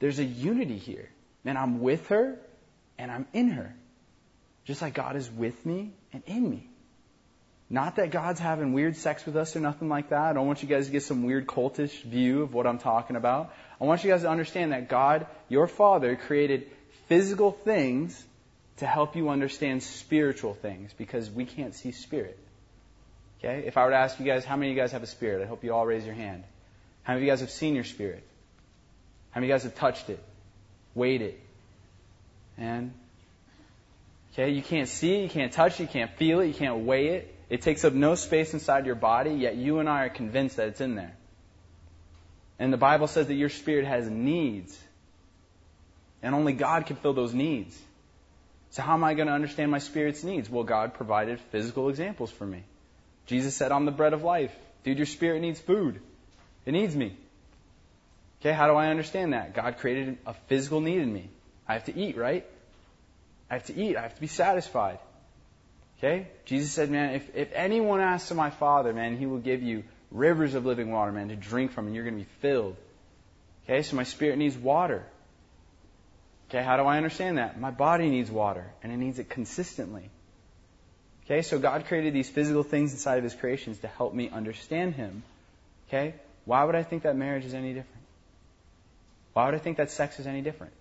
There's 0.00 0.18
a 0.18 0.24
unity 0.24 0.76
here. 0.76 1.08
Man, 1.44 1.56
I'm 1.56 1.80
with 1.80 2.08
her 2.08 2.38
and 2.98 3.10
I'm 3.10 3.26
in 3.32 3.48
her. 3.52 3.74
Just 4.66 4.82
like 4.82 4.92
God 4.92 5.16
is 5.16 5.30
with 5.30 5.64
me 5.64 5.92
and 6.12 6.22
in 6.26 6.50
me. 6.50 6.68
Not 7.68 7.96
that 7.96 8.10
God's 8.10 8.38
having 8.38 8.72
weird 8.72 8.96
sex 8.96 9.26
with 9.26 9.36
us 9.36 9.56
or 9.56 9.60
nothing 9.60 9.88
like 9.88 10.10
that. 10.10 10.20
I 10.20 10.32
don't 10.32 10.46
want 10.46 10.62
you 10.62 10.68
guys 10.68 10.86
to 10.86 10.92
get 10.92 11.02
some 11.02 11.24
weird 11.24 11.46
cultish 11.46 12.02
view 12.02 12.42
of 12.42 12.54
what 12.54 12.66
I'm 12.66 12.78
talking 12.78 13.16
about. 13.16 13.52
I 13.80 13.84
want 13.84 14.04
you 14.04 14.10
guys 14.10 14.22
to 14.22 14.30
understand 14.30 14.72
that 14.72 14.88
God, 14.88 15.26
your 15.48 15.66
Father, 15.66 16.14
created 16.14 16.70
physical 17.08 17.50
things 17.50 18.24
to 18.76 18.86
help 18.86 19.16
you 19.16 19.30
understand 19.30 19.82
spiritual 19.82 20.54
things 20.54 20.92
because 20.96 21.28
we 21.30 21.44
can't 21.44 21.74
see 21.74 21.90
spirit. 21.90 22.38
Okay? 23.38 23.66
If 23.66 23.76
I 23.76 23.84
were 23.84 23.90
to 23.90 23.96
ask 23.96 24.18
you 24.20 24.26
guys, 24.26 24.44
how 24.44 24.56
many 24.56 24.70
of 24.70 24.76
you 24.76 24.82
guys 24.82 24.92
have 24.92 25.02
a 25.02 25.08
spirit? 25.08 25.42
I 25.42 25.46
hope 25.46 25.64
you 25.64 25.74
all 25.74 25.86
raise 25.86 26.04
your 26.04 26.14
hand. 26.14 26.44
How 27.02 27.14
many 27.14 27.22
of 27.22 27.26
you 27.26 27.32
guys 27.32 27.40
have 27.40 27.50
seen 27.50 27.74
your 27.74 27.84
spirit? 27.84 28.22
How 29.30 29.40
many 29.40 29.46
of 29.46 29.48
you 29.48 29.54
guys 29.54 29.62
have 29.64 29.74
touched 29.74 30.08
it? 30.08 30.22
Weighed 30.94 31.22
it? 31.22 31.40
And, 32.58 32.92
okay, 34.32 34.50
you 34.50 34.62
can't 34.62 34.88
see 34.88 35.16
it, 35.16 35.22
you 35.24 35.28
can't 35.28 35.52
touch 35.52 35.80
it, 35.80 35.84
you 35.84 35.88
can't 35.88 36.10
feel 36.12 36.40
it, 36.40 36.46
you 36.46 36.54
can't 36.54 36.78
weigh 36.78 37.08
it. 37.08 37.35
It 37.48 37.62
takes 37.62 37.84
up 37.84 37.92
no 37.92 38.14
space 38.14 38.54
inside 38.54 38.86
your 38.86 38.94
body, 38.96 39.30
yet 39.30 39.56
you 39.56 39.78
and 39.78 39.88
I 39.88 40.04
are 40.04 40.08
convinced 40.08 40.56
that 40.56 40.68
it's 40.68 40.80
in 40.80 40.94
there. 40.96 41.14
And 42.58 42.72
the 42.72 42.78
Bible 42.78 43.06
says 43.06 43.28
that 43.28 43.34
your 43.34 43.50
spirit 43.50 43.86
has 43.86 44.08
needs. 44.08 44.76
And 46.22 46.34
only 46.34 46.54
God 46.54 46.86
can 46.86 46.96
fill 46.96 47.12
those 47.12 47.34
needs. 47.34 47.78
So 48.70 48.82
how 48.82 48.94
am 48.94 49.04
I 49.04 49.14
going 49.14 49.28
to 49.28 49.34
understand 49.34 49.70
my 49.70 49.78
spirit's 49.78 50.24
needs? 50.24 50.50
Well, 50.50 50.64
God 50.64 50.94
provided 50.94 51.40
physical 51.52 51.88
examples 51.88 52.30
for 52.30 52.46
me. 52.46 52.64
Jesus 53.26 53.54
said, 53.54 53.72
I'm 53.72 53.84
the 53.84 53.92
bread 53.92 54.12
of 54.12 54.22
life. 54.22 54.54
Dude, 54.84 54.98
your 54.98 55.06
spirit 55.06 55.40
needs 55.40 55.60
food. 55.60 56.00
It 56.64 56.72
needs 56.72 56.96
me. 56.96 57.16
Okay, 58.40 58.52
how 58.52 58.66
do 58.66 58.74
I 58.74 58.88
understand 58.88 59.32
that? 59.32 59.54
God 59.54 59.78
created 59.78 60.18
a 60.26 60.34
physical 60.48 60.80
need 60.80 60.98
in 60.98 61.12
me. 61.12 61.28
I 61.68 61.74
have 61.74 61.84
to 61.84 61.96
eat, 61.96 62.16
right? 62.16 62.44
I 63.50 63.54
have 63.54 63.66
to 63.66 63.74
eat. 63.74 63.96
I 63.96 64.02
have 64.02 64.14
to 64.14 64.20
be 64.20 64.26
satisfied. 64.26 64.98
Okay? 65.98 66.28
Jesus 66.44 66.72
said, 66.72 66.90
man, 66.90 67.14
if, 67.14 67.34
if 67.34 67.52
anyone 67.52 68.00
asks 68.00 68.30
of 68.30 68.36
my 68.36 68.50
Father, 68.50 68.92
man, 68.92 69.16
he 69.16 69.26
will 69.26 69.38
give 69.38 69.62
you 69.62 69.84
rivers 70.10 70.54
of 70.54 70.66
living 70.66 70.90
water, 70.90 71.12
man, 71.12 71.28
to 71.28 71.36
drink 71.36 71.72
from, 71.72 71.86
and 71.86 71.94
you're 71.94 72.04
going 72.04 72.18
to 72.18 72.24
be 72.24 72.30
filled. 72.40 72.76
Okay, 73.64 73.82
so 73.82 73.96
my 73.96 74.04
spirit 74.04 74.38
needs 74.38 74.56
water. 74.56 75.04
Okay, 76.48 76.62
how 76.62 76.76
do 76.76 76.84
I 76.84 76.96
understand 76.96 77.38
that? 77.38 77.58
My 77.58 77.70
body 77.70 78.08
needs 78.08 78.30
water, 78.30 78.64
and 78.82 78.92
it 78.92 78.96
needs 78.96 79.18
it 79.18 79.28
consistently. 79.28 80.08
Okay, 81.24 81.42
so 81.42 81.58
God 81.58 81.86
created 81.86 82.14
these 82.14 82.28
physical 82.28 82.62
things 82.62 82.92
inside 82.92 83.18
of 83.18 83.24
His 83.24 83.34
creations 83.34 83.78
to 83.78 83.88
help 83.88 84.14
me 84.14 84.30
understand 84.30 84.94
Him. 84.94 85.24
Okay, 85.88 86.14
why 86.44 86.62
would 86.62 86.76
I 86.76 86.84
think 86.84 87.02
that 87.02 87.16
marriage 87.16 87.44
is 87.44 87.54
any 87.54 87.68
different? 87.68 88.02
Why 89.32 89.46
would 89.46 89.54
I 89.54 89.58
think 89.58 89.78
that 89.78 89.90
sex 89.90 90.20
is 90.20 90.26
any 90.26 90.40
different? 90.40 90.72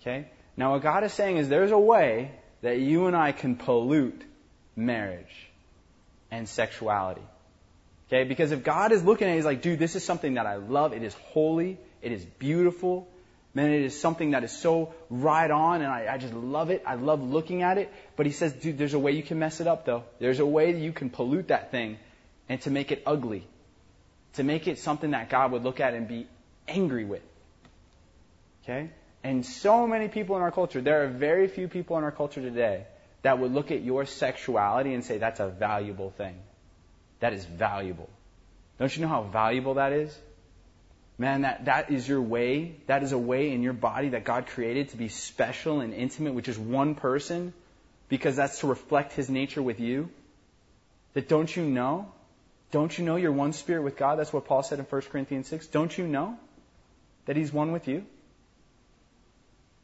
Okay, 0.00 0.28
now 0.56 0.72
what 0.72 0.82
God 0.82 1.02
is 1.02 1.12
saying 1.12 1.38
is 1.38 1.48
there's 1.48 1.72
a 1.72 1.78
way 1.78 2.30
that 2.62 2.78
you 2.78 3.06
and 3.06 3.16
I 3.16 3.32
can 3.32 3.56
pollute 3.56 4.22
marriage 4.76 5.48
and 6.30 6.48
sexuality. 6.48 7.22
Okay? 8.08 8.24
Because 8.24 8.52
if 8.52 8.64
God 8.64 8.92
is 8.92 9.04
looking 9.04 9.28
at 9.28 9.32
it, 9.32 9.36
He's 9.36 9.44
like, 9.44 9.62
dude, 9.62 9.78
this 9.78 9.96
is 9.96 10.04
something 10.04 10.34
that 10.34 10.46
I 10.46 10.56
love. 10.56 10.92
It 10.92 11.02
is 11.02 11.14
holy. 11.32 11.78
It 12.02 12.12
is 12.12 12.24
beautiful. 12.24 13.08
Man, 13.52 13.70
it 13.72 13.82
is 13.82 14.00
something 14.00 14.30
that 14.30 14.44
is 14.44 14.52
so 14.52 14.94
right 15.08 15.50
on, 15.50 15.82
and 15.82 15.90
I, 15.90 16.06
I 16.14 16.18
just 16.18 16.34
love 16.34 16.70
it. 16.70 16.84
I 16.86 16.94
love 16.94 17.22
looking 17.22 17.62
at 17.62 17.78
it. 17.78 17.92
But 18.16 18.26
He 18.26 18.32
says, 18.32 18.52
dude, 18.52 18.78
there's 18.78 18.94
a 18.94 18.98
way 18.98 19.12
you 19.12 19.22
can 19.22 19.38
mess 19.38 19.60
it 19.60 19.66
up, 19.66 19.84
though. 19.84 20.04
There's 20.18 20.38
a 20.38 20.46
way 20.46 20.72
that 20.72 20.78
you 20.78 20.92
can 20.92 21.10
pollute 21.10 21.48
that 21.48 21.70
thing 21.70 21.98
and 22.48 22.60
to 22.62 22.70
make 22.70 22.92
it 22.92 23.02
ugly. 23.06 23.46
To 24.34 24.44
make 24.44 24.68
it 24.68 24.78
something 24.78 25.10
that 25.10 25.30
God 25.30 25.52
would 25.52 25.64
look 25.64 25.80
at 25.80 25.94
and 25.94 26.06
be 26.06 26.26
angry 26.68 27.04
with. 27.04 27.22
Okay? 28.62 28.90
And 29.22 29.44
so 29.44 29.86
many 29.86 30.08
people 30.08 30.36
in 30.36 30.42
our 30.42 30.50
culture, 30.50 30.80
there 30.80 31.04
are 31.04 31.08
very 31.08 31.46
few 31.46 31.68
people 31.68 31.98
in 31.98 32.04
our 32.04 32.12
culture 32.12 32.40
today 32.40 32.86
that 33.22 33.38
would 33.38 33.52
look 33.52 33.70
at 33.70 33.82
your 33.82 34.06
sexuality 34.06 34.94
and 34.94 35.04
say, 35.04 35.18
that's 35.18 35.40
a 35.40 35.48
valuable 35.48 36.10
thing. 36.10 36.36
That 37.20 37.34
is 37.34 37.44
valuable. 37.44 38.08
Don't 38.78 38.94
you 38.96 39.02
know 39.02 39.08
how 39.08 39.22
valuable 39.22 39.74
that 39.74 39.92
is? 39.92 40.16
Man, 41.18 41.42
that, 41.42 41.66
that 41.66 41.90
is 41.90 42.08
your 42.08 42.22
way. 42.22 42.76
That 42.86 43.02
is 43.02 43.12
a 43.12 43.18
way 43.18 43.52
in 43.52 43.62
your 43.62 43.74
body 43.74 44.10
that 44.10 44.24
God 44.24 44.46
created 44.46 44.88
to 44.90 44.96
be 44.96 45.08
special 45.08 45.80
and 45.82 45.92
intimate 45.92 46.32
with 46.32 46.46
just 46.46 46.58
one 46.58 46.94
person 46.94 47.52
because 48.08 48.36
that's 48.36 48.60
to 48.60 48.66
reflect 48.66 49.12
His 49.12 49.28
nature 49.28 49.60
with 49.60 49.80
you. 49.80 50.08
That 51.12 51.28
don't 51.28 51.54
you 51.54 51.64
know? 51.66 52.10
Don't 52.70 52.96
you 52.96 53.04
know 53.04 53.16
you're 53.16 53.32
one 53.32 53.52
spirit 53.52 53.82
with 53.82 53.98
God? 53.98 54.18
That's 54.18 54.32
what 54.32 54.46
Paul 54.46 54.62
said 54.62 54.78
in 54.78 54.86
1 54.86 55.02
Corinthians 55.02 55.48
6. 55.48 55.66
Don't 55.66 55.96
you 55.96 56.06
know 56.06 56.38
that 57.26 57.36
He's 57.36 57.52
one 57.52 57.72
with 57.72 57.86
you? 57.86 58.06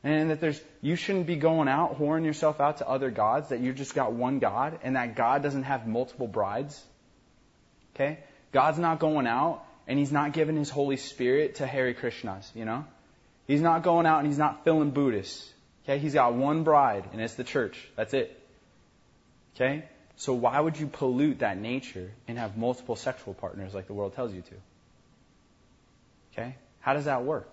And 0.06 0.30
that 0.30 0.40
there's, 0.40 0.60
you 0.82 0.94
shouldn't 0.94 1.26
be 1.26 1.34
going 1.34 1.66
out, 1.66 1.98
whoring 1.98 2.25
yourself 2.25 2.60
out 2.60 2.76
to 2.76 2.88
other 2.88 3.10
gods, 3.10 3.48
that 3.48 3.58
you 3.58 3.72
just 3.72 3.92
got 3.92 4.12
one 4.12 4.38
God, 4.38 4.78
and 4.84 4.94
that 4.94 5.16
God 5.16 5.42
doesn't 5.42 5.64
have 5.64 5.88
multiple 5.88 6.28
brides. 6.28 6.80
Okay? 7.92 8.20
God's 8.52 8.78
not 8.78 9.00
going 9.00 9.26
out, 9.26 9.64
and 9.88 9.98
He's 9.98 10.12
not 10.12 10.32
giving 10.32 10.54
His 10.54 10.70
Holy 10.70 10.96
Spirit 10.96 11.56
to 11.56 11.66
Hare 11.66 11.92
Krishnas, 11.92 12.54
you 12.54 12.64
know? 12.64 12.84
He's 13.48 13.60
not 13.60 13.82
going 13.82 14.06
out 14.06 14.20
and 14.20 14.28
He's 14.28 14.38
not 14.38 14.62
filling 14.62 14.92
Buddhists. 14.92 15.52
Okay? 15.84 15.98
He's 15.98 16.14
got 16.14 16.34
one 16.34 16.62
bride, 16.62 17.08
and 17.12 17.20
it's 17.20 17.34
the 17.34 17.42
church. 17.42 17.76
That's 17.96 18.14
it. 18.14 18.40
Okay? 19.56 19.86
So 20.14 20.34
why 20.34 20.60
would 20.60 20.78
you 20.78 20.86
pollute 20.86 21.40
that 21.40 21.58
nature 21.58 22.12
and 22.28 22.38
have 22.38 22.56
multiple 22.56 22.94
sexual 22.94 23.34
partners 23.34 23.75
like 23.75 23.88
the 23.88 23.92
world 23.92 24.14
tells 24.14 24.32
you 24.32 24.42
to? 24.42 24.54
Okay? 26.32 26.54
How 26.78 26.94
does 26.94 27.06
that 27.06 27.25
work? 27.25 27.50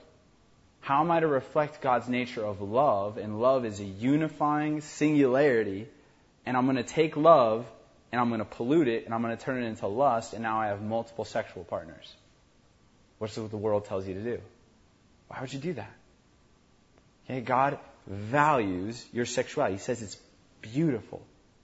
How 0.84 1.00
am 1.00 1.12
I 1.12 1.22
to 1.22 1.28
reflect 1.28 1.80
God's 1.80 2.10
nature 2.10 2.44
of 2.44 2.62
love? 2.62 3.18
And 3.18 3.40
love 3.40 3.64
is 3.64 3.80
a 3.80 3.86
unifying 3.86 4.82
singularity. 4.82 5.88
And 6.46 6.58
I'm 6.58 6.66
going 6.66 6.76
to 6.76 6.84
take 6.84 7.16
love 7.16 7.66
and 8.12 8.20
I'm 8.20 8.28
going 8.28 8.40
to 8.40 8.46
pollute 8.46 8.90
it 8.90 9.06
and 9.06 9.14
I'm 9.14 9.22
going 9.22 9.36
to 9.36 9.42
turn 9.42 9.64
it 9.64 9.66
into 9.66 9.88
lust. 9.88 10.34
And 10.34 10.44
now 10.44 10.60
I 10.60 10.68
have 10.68 10.82
multiple 10.82 11.24
sexual 11.24 11.64
partners. 11.64 12.14
What's 13.18 13.38
what 13.38 13.50
the 13.50 13.56
world 13.56 13.86
tells 13.86 14.06
you 14.06 14.14
to 14.14 14.24
do? 14.24 14.42
Why 15.30 15.40
would 15.40 15.54
you 15.54 15.60
do 15.60 15.72
that? 15.76 15.94
Okay, 17.30 17.40
God 17.40 17.80
values 18.06 19.06
your 19.14 19.26
sexuality. 19.26 19.76
He 19.76 19.80
says 19.80 20.02
it's 20.02 20.18
beautiful. 20.62 21.22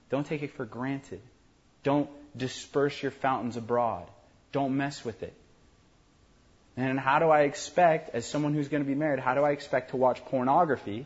Don't 0.10 0.26
take 0.26 0.44
it 0.44 0.54
for 0.54 0.64
granted. 0.64 1.20
Don't 1.84 2.10
disperse 2.38 3.04
your 3.04 3.12
fountains 3.12 3.58
abroad. 3.58 4.08
Don't 4.54 4.78
mess 4.78 5.04
with 5.04 5.24
it. 5.24 5.34
And 6.80 6.98
how 6.98 7.20
do 7.20 7.30
I 7.30 7.42
expect, 7.42 8.16
as 8.16 8.26
someone 8.26 8.54
who's 8.54 8.70
going 8.70 8.82
to 8.82 8.88
be 8.88 8.96
married, 8.96 9.20
how 9.20 9.36
do 9.36 9.42
I 9.44 9.52
expect 9.52 9.90
to 9.90 9.98
watch 9.98 10.24
pornography, 10.24 11.06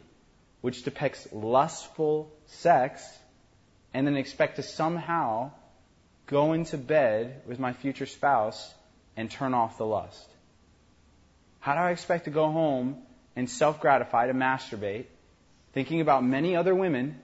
which 0.61 0.83
depicts 0.83 1.27
lustful 1.33 2.31
sex, 2.45 3.03
and 3.91 4.05
then 4.05 4.15
expect 4.15 4.57
to 4.57 4.61
somehow 4.61 5.49
go 6.27 6.53
into 6.53 6.77
bed 6.77 7.41
with 7.47 7.57
my 7.57 7.73
future 7.73 8.05
spouse 8.05 8.71
and 9.17 9.31
turn 9.31 9.55
off 9.55 9.79
the 9.79 9.85
lust? 9.85 10.29
How 11.59 11.73
do 11.73 11.79
I 11.79 11.89
expect 11.89 12.25
to 12.25 12.29
go 12.29 12.51
home 12.51 13.01
and 13.35 13.49
self 13.49 13.81
gratify 13.81 14.27
to 14.27 14.35
masturbate, 14.35 15.05
thinking 15.73 16.01
about 16.01 16.23
many 16.23 16.55
other 16.55 16.75
women, 16.75 17.19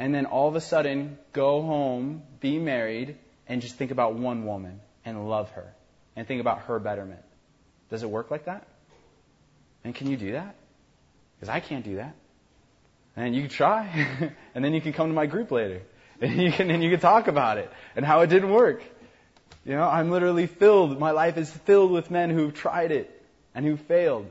and 0.00 0.12
then 0.12 0.26
all 0.26 0.48
of 0.48 0.56
a 0.56 0.60
sudden 0.60 1.16
go 1.32 1.62
home, 1.62 2.24
be 2.40 2.58
married, 2.58 3.16
and 3.46 3.62
just 3.62 3.76
think 3.76 3.92
about 3.92 4.14
one 4.14 4.46
woman 4.46 4.80
and 5.04 5.28
love 5.28 5.48
her 5.50 5.72
and 6.16 6.26
think 6.26 6.40
about 6.40 6.62
her 6.62 6.80
betterment? 6.80 7.22
Does 7.90 8.02
it 8.02 8.10
work 8.10 8.30
like 8.30 8.44
that? 8.44 8.66
And 9.84 9.94
can 9.94 10.10
you 10.10 10.16
do 10.16 10.32
that? 10.32 10.54
Because 11.36 11.48
I 11.48 11.60
can't 11.60 11.84
do 11.84 11.96
that. 11.96 12.14
And 13.16 13.34
you 13.34 13.42
can 13.42 13.50
try, 13.50 14.32
and 14.54 14.64
then 14.64 14.74
you 14.74 14.80
can 14.80 14.92
come 14.92 15.08
to 15.08 15.14
my 15.14 15.26
group 15.26 15.50
later, 15.50 15.82
and 16.20 16.40
you 16.40 16.52
can 16.52 16.70
and 16.70 16.82
you 16.82 16.90
can 16.90 17.00
talk 17.00 17.28
about 17.28 17.58
it 17.58 17.70
and 17.96 18.04
how 18.04 18.20
it 18.20 18.28
didn't 18.28 18.50
work. 18.50 18.82
You 19.64 19.74
know, 19.74 19.88
I'm 19.88 20.10
literally 20.10 20.46
filled. 20.46 20.98
My 20.98 21.10
life 21.10 21.36
is 21.36 21.50
filled 21.50 21.90
with 21.90 22.10
men 22.10 22.30
who've 22.30 22.54
tried 22.54 22.90
it 22.90 23.10
and 23.54 23.64
who 23.64 23.76
failed. 23.76 24.30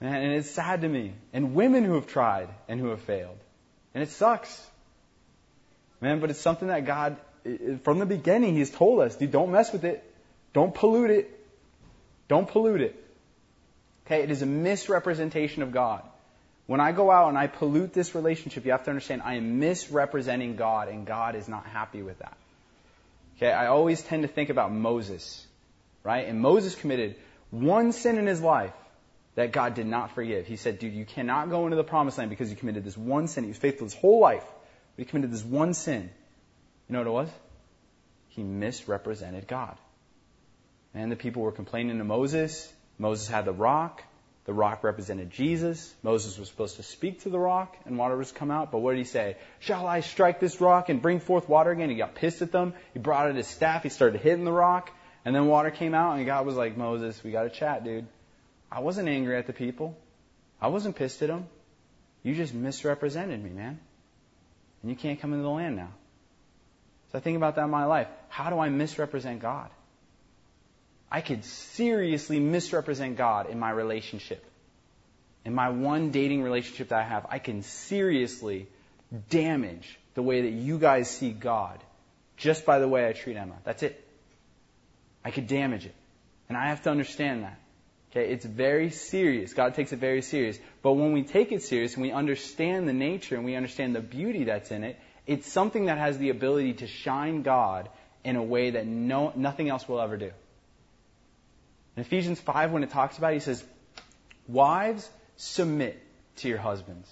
And 0.00 0.32
it's 0.32 0.50
sad 0.50 0.82
to 0.82 0.88
me. 0.88 1.14
And 1.32 1.54
women 1.54 1.84
who 1.84 1.94
have 1.94 2.06
tried 2.06 2.48
and 2.68 2.78
who 2.78 2.88
have 2.88 3.00
failed. 3.00 3.38
And 3.94 4.02
it 4.02 4.10
sucks. 4.10 4.64
Man, 6.00 6.20
but 6.20 6.30
it's 6.30 6.40
something 6.40 6.68
that 6.68 6.84
God, 6.84 7.16
from 7.82 7.98
the 7.98 8.06
beginning, 8.06 8.54
He's 8.54 8.70
told 8.70 9.00
us, 9.00 9.16
dude, 9.16 9.32
don't 9.32 9.50
mess 9.50 9.72
with 9.72 9.84
it. 9.84 10.04
Don't 10.52 10.74
pollute 10.74 11.10
it. 11.10 11.35
Don't 12.28 12.48
pollute 12.48 12.80
it. 12.80 13.02
Okay, 14.06 14.22
it 14.22 14.30
is 14.30 14.42
a 14.42 14.46
misrepresentation 14.46 15.62
of 15.62 15.72
God. 15.72 16.02
When 16.66 16.80
I 16.80 16.92
go 16.92 17.10
out 17.10 17.28
and 17.28 17.38
I 17.38 17.46
pollute 17.46 17.92
this 17.92 18.14
relationship, 18.14 18.64
you 18.64 18.72
have 18.72 18.84
to 18.84 18.90
understand 18.90 19.22
I 19.24 19.34
am 19.34 19.60
misrepresenting 19.60 20.56
God, 20.56 20.88
and 20.88 21.06
God 21.06 21.36
is 21.36 21.48
not 21.48 21.66
happy 21.66 22.02
with 22.02 22.18
that. 22.18 22.36
Okay, 23.36 23.52
I 23.52 23.66
always 23.66 24.02
tend 24.02 24.22
to 24.22 24.28
think 24.28 24.50
about 24.50 24.72
Moses, 24.72 25.46
right? 26.02 26.26
And 26.26 26.40
Moses 26.40 26.74
committed 26.74 27.16
one 27.50 27.92
sin 27.92 28.18
in 28.18 28.26
his 28.26 28.40
life 28.40 28.72
that 29.34 29.52
God 29.52 29.74
did 29.74 29.86
not 29.86 30.12
forgive. 30.12 30.46
He 30.46 30.56
said, 30.56 30.78
dude, 30.78 30.94
you 30.94 31.04
cannot 31.04 31.50
go 31.50 31.64
into 31.64 31.76
the 31.76 31.84
promised 31.84 32.18
land 32.18 32.30
because 32.30 32.50
you 32.50 32.56
committed 32.56 32.84
this 32.84 32.96
one 32.96 33.28
sin. 33.28 33.44
He 33.44 33.48
was 33.48 33.58
faithful 33.58 33.86
his 33.86 33.94
whole 33.94 34.18
life, 34.18 34.44
but 34.96 35.04
he 35.04 35.04
committed 35.04 35.30
this 35.30 35.44
one 35.44 35.74
sin. 35.74 36.10
You 36.88 36.92
know 36.92 37.00
what 37.00 37.06
it 37.06 37.10
was? 37.10 37.30
He 38.30 38.42
misrepresented 38.42 39.46
God. 39.46 39.76
And 40.96 41.12
the 41.12 41.16
people 41.16 41.42
were 41.42 41.52
complaining 41.52 41.98
to 41.98 42.04
Moses. 42.04 42.72
Moses 42.98 43.28
had 43.28 43.44
the 43.44 43.52
rock. 43.52 44.02
The 44.46 44.54
rock 44.54 44.82
represented 44.82 45.30
Jesus. 45.30 45.94
Moses 46.02 46.38
was 46.38 46.48
supposed 46.48 46.76
to 46.76 46.82
speak 46.82 47.22
to 47.22 47.28
the 47.28 47.38
rock 47.38 47.76
and 47.84 47.98
water 47.98 48.16
was 48.16 48.32
come 48.32 48.50
out. 48.50 48.72
But 48.72 48.78
what 48.78 48.92
did 48.92 48.98
he 48.98 49.04
say? 49.04 49.36
Shall 49.58 49.86
I 49.86 50.00
strike 50.00 50.40
this 50.40 50.58
rock 50.58 50.88
and 50.88 51.02
bring 51.02 51.20
forth 51.20 51.48
water 51.48 51.70
again? 51.70 51.90
He 51.90 51.96
got 51.96 52.14
pissed 52.14 52.40
at 52.40 52.50
them. 52.50 52.72
He 52.94 52.98
brought 52.98 53.28
out 53.28 53.34
his 53.36 53.46
staff. 53.46 53.82
He 53.82 53.90
started 53.90 54.22
hitting 54.22 54.44
the 54.44 54.52
rock. 54.52 54.90
And 55.24 55.34
then 55.34 55.48
water 55.48 55.70
came 55.70 55.92
out 55.92 56.16
and 56.16 56.24
God 56.24 56.46
was 56.46 56.56
like, 56.56 56.78
Moses, 56.78 57.22
we 57.22 57.30
got 57.30 57.42
to 57.42 57.50
chat, 57.50 57.84
dude. 57.84 58.06
I 58.72 58.80
wasn't 58.80 59.08
angry 59.08 59.36
at 59.36 59.46
the 59.46 59.52
people. 59.52 59.98
I 60.62 60.68
wasn't 60.68 60.96
pissed 60.96 61.20
at 61.20 61.28
them. 61.28 61.46
You 62.22 62.34
just 62.34 62.54
misrepresented 62.54 63.42
me, 63.42 63.50
man. 63.50 63.78
And 64.80 64.90
you 64.90 64.96
can't 64.96 65.20
come 65.20 65.32
into 65.34 65.42
the 65.42 65.50
land 65.50 65.76
now. 65.76 65.90
So 67.12 67.18
I 67.18 67.20
think 67.20 67.36
about 67.36 67.56
that 67.56 67.64
in 67.64 67.70
my 67.70 67.84
life. 67.84 68.08
How 68.28 68.48
do 68.48 68.58
I 68.58 68.70
misrepresent 68.70 69.40
God? 69.42 69.68
I 71.10 71.20
could 71.20 71.44
seriously 71.44 72.40
misrepresent 72.40 73.16
God 73.16 73.48
in 73.48 73.58
my 73.58 73.70
relationship. 73.70 74.44
In 75.44 75.54
my 75.54 75.68
one 75.68 76.10
dating 76.10 76.42
relationship 76.42 76.88
that 76.88 76.98
I 76.98 77.04
have, 77.04 77.26
I 77.30 77.38
can 77.38 77.62
seriously 77.62 78.66
damage 79.30 79.98
the 80.14 80.22
way 80.22 80.42
that 80.42 80.50
you 80.50 80.78
guys 80.78 81.08
see 81.08 81.30
God 81.30 81.78
just 82.36 82.66
by 82.66 82.80
the 82.80 82.88
way 82.88 83.08
I 83.08 83.12
treat 83.12 83.36
Emma. 83.36 83.54
That's 83.64 83.82
it. 83.82 84.02
I 85.24 85.30
could 85.30 85.46
damage 85.46 85.86
it. 85.86 85.94
And 86.48 86.56
I 86.56 86.68
have 86.68 86.82
to 86.82 86.90
understand 86.90 87.44
that. 87.44 87.58
Okay, 88.10 88.30
it's 88.30 88.44
very 88.44 88.90
serious. 88.90 89.52
God 89.52 89.74
takes 89.74 89.92
it 89.92 89.98
very 89.98 90.22
serious. 90.22 90.58
But 90.82 90.92
when 90.92 91.12
we 91.12 91.22
take 91.22 91.52
it 91.52 91.62
serious 91.62 91.94
and 91.94 92.02
we 92.02 92.12
understand 92.12 92.88
the 92.88 92.92
nature 92.92 93.36
and 93.36 93.44
we 93.44 93.56
understand 93.56 93.94
the 93.94 94.00
beauty 94.00 94.44
that's 94.44 94.70
in 94.70 94.84
it, 94.84 94.98
it's 95.26 95.50
something 95.50 95.86
that 95.86 95.98
has 95.98 96.18
the 96.18 96.30
ability 96.30 96.74
to 96.74 96.86
shine 96.86 97.42
God 97.42 97.88
in 98.24 98.36
a 98.36 98.42
way 98.42 98.70
that 98.70 98.86
no, 98.86 99.32
nothing 99.36 99.68
else 99.68 99.88
will 99.88 100.00
ever 100.00 100.16
do. 100.16 100.30
In 101.96 102.02
Ephesians 102.02 102.38
5, 102.40 102.72
when 102.72 102.82
it 102.82 102.90
talks 102.90 103.16
about 103.16 103.32
it, 103.32 103.34
he 103.34 103.40
says, 103.40 103.64
Wives, 104.46 105.08
submit 105.36 106.00
to 106.36 106.48
your 106.48 106.58
husbands. 106.58 107.10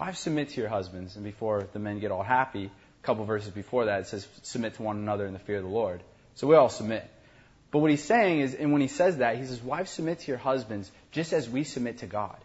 Wives, 0.00 0.20
submit 0.20 0.50
to 0.50 0.60
your 0.60 0.68
husbands. 0.68 1.16
And 1.16 1.24
before 1.24 1.68
the 1.72 1.80
men 1.80 1.98
get 1.98 2.12
all 2.12 2.22
happy, 2.22 2.66
a 2.66 3.06
couple 3.06 3.24
verses 3.24 3.50
before 3.50 3.86
that, 3.86 4.00
it 4.00 4.06
says, 4.06 4.26
Submit 4.42 4.74
to 4.74 4.82
one 4.82 4.98
another 4.98 5.26
in 5.26 5.32
the 5.32 5.40
fear 5.40 5.56
of 5.56 5.64
the 5.64 5.68
Lord. 5.68 6.00
So 6.36 6.46
we 6.46 6.54
all 6.54 6.68
submit. 6.68 7.08
But 7.70 7.80
what 7.80 7.90
he's 7.90 8.02
saying 8.02 8.40
is, 8.40 8.54
and 8.54 8.72
when 8.72 8.80
he 8.80 8.88
says 8.88 9.18
that, 9.18 9.36
he 9.36 9.44
says, 9.44 9.60
Wives, 9.60 9.90
submit 9.90 10.20
to 10.20 10.28
your 10.28 10.38
husbands 10.38 10.90
just 11.10 11.32
as 11.32 11.50
we 11.50 11.64
submit 11.64 11.98
to 11.98 12.06
God. 12.06 12.36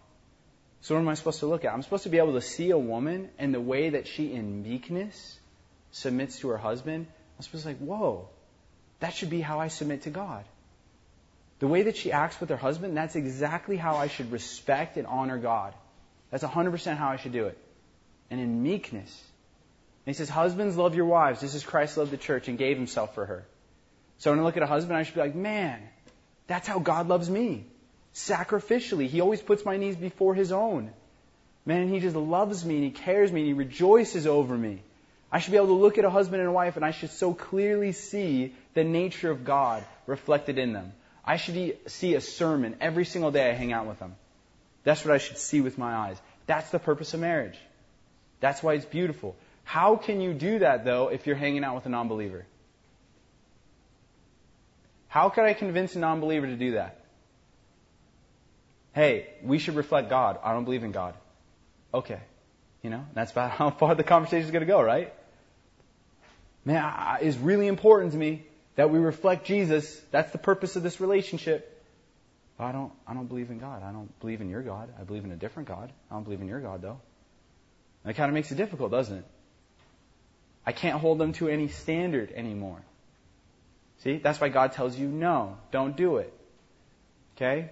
So 0.81 0.95
what 0.95 1.01
am 1.01 1.07
I 1.07 1.13
supposed 1.13 1.39
to 1.39 1.45
look 1.45 1.63
at? 1.63 1.73
I'm 1.73 1.83
supposed 1.83 2.03
to 2.03 2.09
be 2.09 2.17
able 2.17 2.33
to 2.33 2.41
see 2.41 2.71
a 2.71 2.77
woman 2.77 3.29
and 3.37 3.53
the 3.53 3.61
way 3.61 3.91
that 3.91 4.07
she, 4.07 4.33
in 4.33 4.63
meekness, 4.63 5.39
submits 5.91 6.39
to 6.39 6.49
her 6.49 6.57
husband. 6.57 7.07
I'm 7.37 7.43
supposed 7.43 7.65
to 7.65 7.73
be 7.73 7.79
like, 7.79 7.87
whoa, 7.87 8.27
that 8.99 9.13
should 9.13 9.29
be 9.29 9.39
how 9.39 9.59
I 9.59 9.69
submit 9.69 10.01
to 10.03 10.09
God. 10.09 10.43
The 11.63 11.69
way 11.69 11.83
that 11.83 11.95
she 11.95 12.11
acts 12.11 12.41
with 12.41 12.49
her 12.49 12.57
husband, 12.57 12.97
that's 12.97 13.15
exactly 13.15 13.77
how 13.77 13.95
I 13.95 14.07
should 14.07 14.33
respect 14.33 14.97
and 14.97 15.07
honor 15.07 15.37
God. 15.37 15.73
That's 16.29 16.43
100% 16.43 16.97
how 16.97 17.07
I 17.07 17.15
should 17.15 17.31
do 17.31 17.45
it. 17.45 17.57
And 18.29 18.41
in 18.41 18.63
meekness. 18.63 19.23
And 20.05 20.13
he 20.13 20.17
says, 20.17 20.27
Husbands, 20.27 20.75
love 20.75 20.93
your 20.93 21.05
wives, 21.05 21.39
just 21.39 21.55
as 21.55 21.63
Christ 21.63 21.95
loved 21.95 22.11
the 22.11 22.17
church 22.17 22.49
and 22.49 22.57
gave 22.57 22.75
himself 22.75 23.15
for 23.15 23.25
her. 23.25 23.45
So 24.17 24.31
when 24.31 24.41
I 24.41 24.43
look 24.43 24.57
at 24.57 24.63
a 24.63 24.67
husband, 24.67 24.97
I 24.97 25.03
should 25.03 25.15
be 25.15 25.21
like, 25.21 25.35
man, 25.35 25.79
that's 26.47 26.67
how 26.67 26.79
God 26.79 27.07
loves 27.07 27.29
me. 27.29 27.65
Sacrificially. 28.13 29.07
He 29.07 29.21
always 29.21 29.41
puts 29.41 29.63
my 29.63 29.77
needs 29.77 29.95
before 29.95 30.35
his 30.35 30.51
own. 30.51 30.91
Man, 31.65 31.87
he 31.87 32.01
just 32.01 32.17
loves 32.17 32.65
me 32.65 32.75
and 32.75 32.83
he 32.83 32.91
cares 32.91 33.31
me 33.31 33.39
and 33.39 33.47
he 33.47 33.53
rejoices 33.53 34.27
over 34.27 34.57
me. 34.57 34.81
I 35.31 35.39
should 35.39 35.51
be 35.51 35.57
able 35.63 35.67
to 35.67 35.81
look 35.85 35.97
at 35.97 36.03
a 36.03 36.09
husband 36.09 36.41
and 36.41 36.49
a 36.49 36.53
wife 36.53 36.75
and 36.75 36.83
I 36.83 36.91
should 36.91 37.11
so 37.11 37.33
clearly 37.33 37.93
see 37.93 38.53
the 38.73 38.83
nature 38.83 39.31
of 39.31 39.45
God 39.45 39.85
reflected 40.07 40.57
in 40.57 40.73
them. 40.73 40.91
I 41.25 41.37
should 41.37 41.77
see 41.89 42.15
a 42.15 42.21
sermon 42.21 42.75
every 42.81 43.05
single 43.05 43.31
day 43.31 43.49
I 43.49 43.53
hang 43.53 43.71
out 43.71 43.87
with 43.87 43.99
them. 43.99 44.15
That's 44.83 45.05
what 45.05 45.13
I 45.13 45.17
should 45.17 45.37
see 45.37 45.61
with 45.61 45.77
my 45.77 45.93
eyes. 45.93 46.21
That's 46.45 46.69
the 46.71 46.79
purpose 46.79 47.13
of 47.13 47.21
marriage. 47.21 47.57
That's 48.41 48.61
why 48.61 48.73
it's 48.73 48.85
beautiful. 48.85 49.35
How 49.63 49.95
can 49.95 50.19
you 50.19 50.33
do 50.33 50.59
that, 50.59 50.83
though, 50.83 51.07
if 51.07 51.25
you're 51.25 51.37
hanging 51.37 51.63
out 51.63 51.75
with 51.75 51.85
a 51.85 51.89
non 51.89 52.09
believer? 52.09 52.45
How 55.07 55.29
could 55.29 55.45
I 55.45 55.53
convince 55.53 55.95
a 55.95 55.99
non 55.99 56.19
believer 56.19 56.47
to 56.47 56.55
do 56.55 56.71
that? 56.71 56.99
Hey, 58.93 59.29
we 59.41 59.59
should 59.59 59.75
reflect 59.75 60.09
God. 60.09 60.39
I 60.43 60.51
don't 60.51 60.65
believe 60.65 60.83
in 60.83 60.91
God. 60.91 61.15
Okay. 61.93 62.19
You 62.81 62.89
know, 62.89 63.05
that's 63.13 63.31
about 63.31 63.51
how 63.59 63.69
far 63.69 63.95
the 63.95 64.03
conversation 64.03 64.43
is 64.45 64.51
going 64.51 64.61
to 64.61 64.67
go, 64.67 64.81
right? 64.81 65.13
Man, 66.65 66.93
it's 67.21 67.37
really 67.37 67.67
important 67.67 68.11
to 68.11 68.17
me 68.17 68.43
that 68.75 68.89
we 68.89 68.99
reflect 68.99 69.45
Jesus. 69.45 69.99
That's 70.11 70.31
the 70.31 70.37
purpose 70.37 70.75
of 70.75 70.83
this 70.83 70.99
relationship. 70.99 71.69
But 72.57 72.65
I 72.65 72.71
don't, 72.71 72.91
I 73.07 73.13
don't 73.13 73.27
believe 73.27 73.49
in 73.49 73.59
God. 73.59 73.83
I 73.83 73.91
don't 73.91 74.19
believe 74.19 74.41
in 74.41 74.49
your 74.49 74.61
God. 74.61 74.89
I 74.99 75.03
believe 75.03 75.25
in 75.25 75.31
a 75.31 75.35
different 75.35 75.67
God. 75.67 75.91
I 76.09 76.13
don't 76.13 76.23
believe 76.23 76.41
in 76.41 76.47
your 76.47 76.59
God, 76.59 76.81
though. 76.81 76.99
That 78.03 78.15
kind 78.15 78.29
of 78.29 78.33
makes 78.33 78.51
it 78.51 78.55
difficult, 78.55 78.91
doesn't 78.91 79.17
it? 79.17 79.25
I 80.65 80.71
can't 80.71 80.99
hold 80.99 81.17
them 81.17 81.33
to 81.33 81.47
any 81.47 81.67
standard 81.67 82.31
anymore. 82.31 82.81
See, 83.99 84.17
that's 84.17 84.39
why 84.39 84.49
God 84.49 84.73
tells 84.73 84.97
you 84.97 85.07
no, 85.07 85.57
don't 85.71 85.95
do 85.95 86.17
it. 86.17 86.33
Okay? 87.35 87.69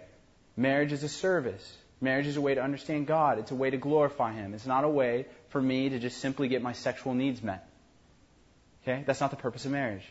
Marriage 0.55 0.91
is 0.91 1.03
a 1.03 1.09
service. 1.09 1.77
Marriage 1.99 2.27
is 2.27 2.37
a 2.37 2.41
way 2.41 2.55
to 2.55 2.63
understand 2.63 3.07
God. 3.07 3.37
It's 3.37 3.51
a 3.51 3.55
way 3.55 3.69
to 3.69 3.77
glorify 3.77 4.33
Him. 4.33 4.53
It's 4.53 4.65
not 4.65 4.83
a 4.83 4.89
way 4.89 5.27
for 5.49 5.61
me 5.61 5.89
to 5.89 5.99
just 5.99 6.17
simply 6.17 6.47
get 6.47 6.61
my 6.61 6.73
sexual 6.73 7.13
needs 7.13 7.43
met. 7.43 7.67
Okay? 8.83 9.03
That's 9.05 9.21
not 9.21 9.29
the 9.29 9.37
purpose 9.37 9.65
of 9.65 9.71
marriage. 9.71 10.05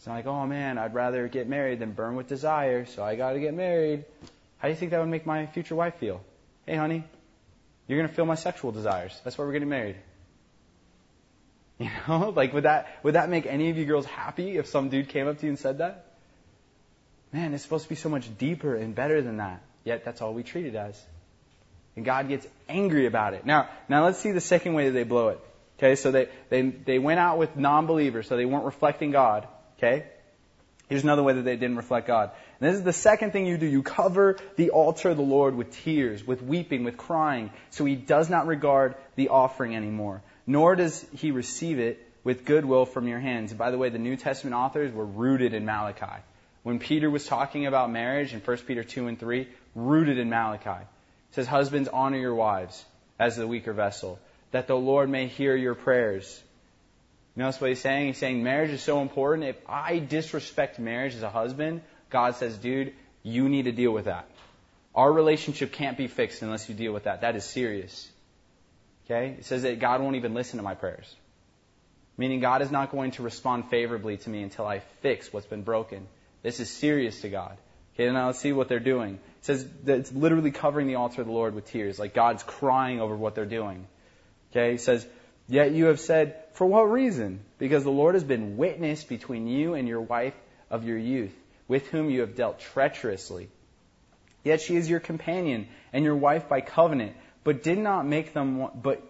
It's 0.00 0.06
not 0.06 0.14
like, 0.14 0.26
oh 0.26 0.46
man, 0.46 0.78
I'd 0.78 0.94
rather 0.94 1.28
get 1.28 1.46
married 1.46 1.80
than 1.80 1.92
burn 1.92 2.16
with 2.16 2.26
desire, 2.26 2.86
so 2.86 3.04
I 3.04 3.16
gotta 3.16 3.38
get 3.38 3.52
married. 3.52 4.06
How 4.56 4.68
do 4.68 4.72
you 4.72 4.74
think 4.74 4.92
that 4.92 5.00
would 5.00 5.10
make 5.10 5.26
my 5.26 5.44
future 5.44 5.74
wife 5.74 5.96
feel? 5.96 6.22
Hey 6.64 6.76
honey, 6.76 7.04
you're 7.86 7.98
gonna 7.98 8.08
feel 8.14 8.24
my 8.24 8.34
sexual 8.34 8.72
desires. 8.72 9.20
That's 9.24 9.36
why 9.36 9.44
we're 9.44 9.52
getting 9.52 9.68
married. 9.68 9.96
You 11.78 11.90
know, 12.08 12.30
like 12.36 12.54
would 12.54 12.64
that 12.64 12.98
would 13.02 13.14
that 13.14 13.28
make 13.28 13.44
any 13.44 13.68
of 13.68 13.76
you 13.76 13.84
girls 13.84 14.06
happy 14.06 14.56
if 14.56 14.68
some 14.68 14.88
dude 14.88 15.10
came 15.10 15.28
up 15.28 15.38
to 15.38 15.44
you 15.44 15.50
and 15.50 15.58
said 15.58 15.78
that? 15.78 16.06
Man, 17.30 17.52
it's 17.52 17.62
supposed 17.62 17.84
to 17.84 17.88
be 17.90 17.94
so 17.94 18.08
much 18.08 18.26
deeper 18.38 18.74
and 18.74 18.94
better 18.94 19.20
than 19.20 19.36
that. 19.36 19.62
Yet 19.84 20.04
that's 20.06 20.22
all 20.22 20.32
we 20.32 20.42
treat 20.42 20.64
it 20.64 20.74
as. 20.74 20.98
And 21.94 22.06
God 22.06 22.28
gets 22.28 22.46
angry 22.70 23.04
about 23.04 23.34
it. 23.34 23.44
Now, 23.44 23.68
now 23.88 24.04
let's 24.04 24.18
see 24.18 24.32
the 24.32 24.40
second 24.40 24.72
way 24.74 24.86
that 24.86 24.92
they 24.92 25.04
blow 25.04 25.28
it. 25.28 25.40
Okay, 25.78 25.94
so 25.94 26.10
they, 26.10 26.28
they, 26.50 26.62
they 26.62 26.98
went 26.98 27.18
out 27.18 27.38
with 27.38 27.56
non-believers, 27.56 28.28
so 28.28 28.36
they 28.36 28.44
weren't 28.44 28.66
reflecting 28.66 29.10
God. 29.12 29.46
Okay? 29.80 30.04
Here's 30.88 31.04
another 31.04 31.22
way 31.22 31.32
that 31.32 31.42
they 31.42 31.56
didn't 31.56 31.76
reflect 31.76 32.06
God. 32.06 32.32
And 32.60 32.68
this 32.68 32.76
is 32.76 32.82
the 32.82 32.92
second 32.92 33.32
thing 33.32 33.46
you 33.46 33.56
do. 33.56 33.66
You 33.66 33.82
cover 33.82 34.36
the 34.56 34.70
altar 34.70 35.10
of 35.10 35.16
the 35.16 35.22
Lord 35.22 35.54
with 35.54 35.70
tears, 35.84 36.26
with 36.26 36.42
weeping, 36.42 36.84
with 36.84 36.96
crying, 36.96 37.50
so 37.70 37.84
he 37.84 37.94
does 37.94 38.28
not 38.28 38.46
regard 38.46 38.96
the 39.14 39.28
offering 39.28 39.74
anymore, 39.76 40.20
nor 40.46 40.74
does 40.74 41.06
he 41.14 41.30
receive 41.30 41.78
it 41.78 42.04
with 42.24 42.44
goodwill 42.44 42.84
from 42.84 43.06
your 43.08 43.20
hands. 43.20 43.52
And 43.52 43.58
by 43.58 43.70
the 43.70 43.78
way, 43.78 43.88
the 43.88 43.98
New 43.98 44.16
Testament 44.16 44.54
authors 44.54 44.92
were 44.92 45.06
rooted 45.06 45.54
in 45.54 45.64
Malachi. 45.64 46.22
When 46.64 46.78
Peter 46.78 47.08
was 47.08 47.24
talking 47.24 47.66
about 47.66 47.90
marriage 47.90 48.34
in 48.34 48.40
1 48.40 48.56
Peter 48.58 48.84
2 48.84 49.06
and 49.06 49.18
3, 49.18 49.48
rooted 49.74 50.18
in 50.18 50.28
Malachi. 50.28 50.70
It 50.70 51.34
says, 51.34 51.46
Husbands, 51.46 51.88
honor 51.88 52.18
your 52.18 52.34
wives 52.34 52.84
as 53.18 53.36
the 53.36 53.46
weaker 53.46 53.72
vessel, 53.72 54.18
that 54.50 54.66
the 54.66 54.76
Lord 54.76 55.08
may 55.08 55.28
hear 55.28 55.54
your 55.54 55.74
prayers. 55.74 56.42
You 57.36 57.42
notice 57.42 57.60
what 57.60 57.70
he's 57.70 57.80
saying? 57.80 58.08
He's 58.08 58.18
saying 58.18 58.42
marriage 58.42 58.70
is 58.70 58.82
so 58.82 59.02
important. 59.02 59.48
If 59.48 59.56
I 59.68 59.98
disrespect 59.98 60.78
marriage 60.78 61.14
as 61.14 61.22
a 61.22 61.30
husband, 61.30 61.82
God 62.10 62.34
says, 62.36 62.56
dude, 62.58 62.92
you 63.22 63.48
need 63.48 63.64
to 63.64 63.72
deal 63.72 63.92
with 63.92 64.06
that. 64.06 64.28
Our 64.94 65.12
relationship 65.12 65.72
can't 65.72 65.96
be 65.96 66.08
fixed 66.08 66.42
unless 66.42 66.68
you 66.68 66.74
deal 66.74 66.92
with 66.92 67.04
that. 67.04 67.20
That 67.20 67.36
is 67.36 67.44
serious. 67.44 68.10
Okay? 69.06 69.36
It 69.38 69.44
says 69.44 69.62
that 69.62 69.78
God 69.78 70.00
won't 70.00 70.16
even 70.16 70.34
listen 70.34 70.56
to 70.56 70.62
my 70.62 70.74
prayers. 70.74 71.14
Meaning 72.16 72.40
God 72.40 72.62
is 72.62 72.70
not 72.70 72.90
going 72.90 73.12
to 73.12 73.22
respond 73.22 73.70
favorably 73.70 74.16
to 74.18 74.30
me 74.30 74.42
until 74.42 74.66
I 74.66 74.80
fix 75.00 75.32
what's 75.32 75.46
been 75.46 75.62
broken. 75.62 76.06
This 76.42 76.60
is 76.60 76.68
serious 76.68 77.20
to 77.22 77.28
God. 77.28 77.56
Okay, 77.94 78.10
now 78.10 78.26
let's 78.26 78.38
see 78.38 78.52
what 78.52 78.68
they're 78.68 78.78
doing. 78.80 79.14
It 79.14 79.44
says 79.44 79.66
that 79.84 79.98
it's 80.00 80.12
literally 80.12 80.50
covering 80.50 80.86
the 80.86 80.96
altar 80.96 81.20
of 81.20 81.26
the 81.26 81.32
Lord 81.32 81.54
with 81.54 81.66
tears, 81.66 81.98
like 81.98 82.14
God's 82.14 82.42
crying 82.42 83.00
over 83.00 83.16
what 83.16 83.34
they're 83.34 83.46
doing. 83.46 83.86
Okay, 84.50 84.74
it 84.74 84.80
says, 84.80 85.06
Yet 85.50 85.72
you 85.72 85.86
have 85.86 85.98
said, 85.98 86.36
For 86.52 86.64
what 86.64 86.92
reason? 86.92 87.40
Because 87.58 87.82
the 87.82 87.90
Lord 87.90 88.14
has 88.14 88.22
been 88.22 88.56
witness 88.56 89.02
between 89.02 89.48
you 89.48 89.74
and 89.74 89.88
your 89.88 90.00
wife 90.00 90.34
of 90.70 90.84
your 90.84 90.96
youth, 90.96 91.34
with 91.66 91.88
whom 91.88 92.08
you 92.08 92.20
have 92.20 92.36
dealt 92.36 92.60
treacherously. 92.60 93.48
Yet 94.44 94.60
she 94.60 94.76
is 94.76 94.88
your 94.88 95.00
companion 95.00 95.66
and 95.92 96.04
your 96.04 96.14
wife 96.14 96.48
by 96.48 96.60
covenant, 96.60 97.16
but 97.42 97.64
did 97.64 97.78
not 97.78 98.06
make 98.06 98.32
them 98.32 98.58
one, 98.58 98.80
but 98.80 99.02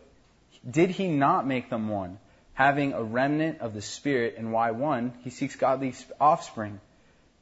did 0.68 0.88
he 0.88 1.08
not 1.08 1.46
make 1.46 1.68
them 1.68 1.90
one, 1.90 2.18
having 2.54 2.94
a 2.94 3.02
remnant 3.02 3.60
of 3.60 3.74
the 3.74 3.82
spirit, 3.82 4.36
and 4.38 4.50
why 4.50 4.70
one? 4.70 5.12
He 5.20 5.28
seeks 5.28 5.56
godly 5.56 5.92
offspring. 6.18 6.80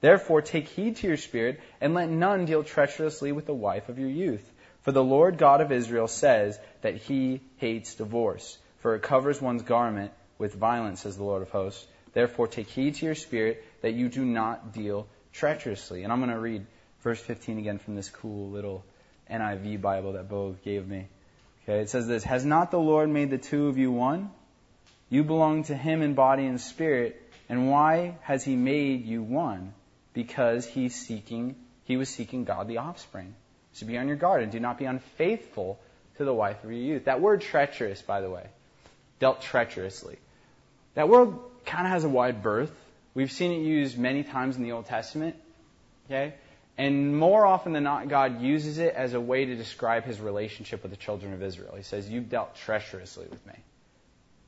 Therefore 0.01 0.43
take 0.43 0.67
heed 0.67 0.97
to 0.97 1.07
your 1.07 1.17
spirit, 1.17 1.61
and 1.81 1.95
let 1.95 2.09
none 2.09 2.47
deal 2.47 2.65
treacherously 2.65 3.31
with 3.31 3.47
the 3.47 3.55
wife 3.55 3.89
of 3.89 4.01
your 4.01 4.11
youth. 4.11 4.53
For 4.83 4.91
the 4.91 5.05
Lord 5.05 5.39
God 5.39 5.61
of 5.61 5.71
Israel 5.71 6.09
says 6.09 6.59
that 6.83 6.97
he 6.97 7.43
hates 7.59 7.95
divorce 7.95 8.59
for 8.81 8.95
it 8.95 9.03
covers 9.03 9.41
one's 9.41 9.63
garment 9.63 10.13
with 10.39 10.55
violence, 10.55 11.03
says 11.03 11.17
the 11.17 11.25
Lord 11.25 11.43
of 11.43 11.51
hosts. 11.51 11.87
Therefore, 12.13 12.47
take 12.47 12.69
heed 12.69 12.95
to 12.97 13.07
your 13.07 13.15
spirit 13.15 13.65
that 13.83 13.93
you 13.93 14.09
do 14.09 14.25
not 14.25 14.73
deal 14.73 15.07
treacherously. 15.33 16.05
And 16.05 16.13
I'm 16.13 16.21
going 16.21 16.31
to 16.31 16.39
read 16.39 16.67
verse 17.03 17.21
15 17.21 17.59
again 17.59 17.79
from 17.79 17.97
this 17.97 18.09
cool 18.09 18.51
little 18.51 18.85
NIV 19.31 19.81
Bible 19.81 20.13
that 20.15 20.29
Bo 20.29 20.57
gave 20.65 20.87
me. 20.87 21.09
Okay, 21.65 21.81
it 21.81 21.91
says 21.91 22.07
this 22.07 22.25
Has 22.25 22.45
not 22.45 22.71
the 22.71 22.79
Lord 22.79 23.09
made 23.09 23.31
the 23.31 23.39
two 23.39 23.69
of 23.69 23.79
you 23.79 23.93
one? 23.93 24.31
You 25.11 25.25
belong 25.25 25.65
to 25.65 25.75
him 25.75 26.03
in 26.03 26.15
body 26.15 26.47
and 26.47 26.61
spirit. 26.61 27.23
And 27.49 27.71
why 27.71 28.17
has 28.23 28.45
he 28.45 28.57
made 28.57 29.07
you 29.07 29.23
one? 29.23 29.73
Because 30.13 30.67
he's 30.67 30.95
seeking, 30.95 31.57
he 31.85 31.97
was 31.97 32.09
seeking 32.09 32.45
godly 32.45 32.77
offspring. 32.77 33.35
So 33.73 33.87
be 33.87 33.97
on 33.97 34.09
your 34.09 34.17
guard 34.17 34.43
and 34.43 34.53
do 34.53 34.61
not 34.61 34.79
be 34.79 34.85
unfaithful 34.85 35.79
to 36.17 36.25
the 36.25 36.35
wife 36.35 36.63
of 36.63 36.71
your 36.71 36.81
youth. 36.81 37.05
That 37.05 37.21
word 37.21 37.41
treacherous, 37.41 38.03
by 38.03 38.21
the 38.21 38.29
way, 38.29 38.47
dealt 39.19 39.43
treacherously. 39.43 40.19
That 40.95 41.09
word 41.09 41.35
kind 41.65 41.87
of 41.87 41.93
has 41.93 42.05
a 42.05 42.09
wide 42.09 42.43
berth. 42.43 42.73
We've 43.15 43.33
seen 43.33 43.53
it 43.53 43.65
used 43.65 43.99
many 43.99 44.23
times 44.23 44.57
in 44.57 44.63
the 44.63 44.73
Old 44.73 44.87
Testament. 44.87 45.37
Okay? 46.07 46.35
And 46.77 47.17
more 47.17 47.45
often 47.45 47.73
than 47.73 47.83
not, 47.83 48.09
God 48.09 48.41
uses 48.41 48.79
it 48.79 48.95
as 48.95 49.13
a 49.13 49.21
way 49.21 49.45
to 49.45 49.57
describe 49.57 50.05
his 50.05 50.21
relationship 50.21 50.83
with 50.83 50.93
the 50.93 50.97
children 50.97 51.33
of 51.33 51.43
Israel. 51.43 51.75
He 51.77 51.83
says, 51.83 52.09
You've 52.09 52.31
dealt 52.31 52.55
treacherously 52.55 53.27
with 53.29 53.45
me. 53.47 53.55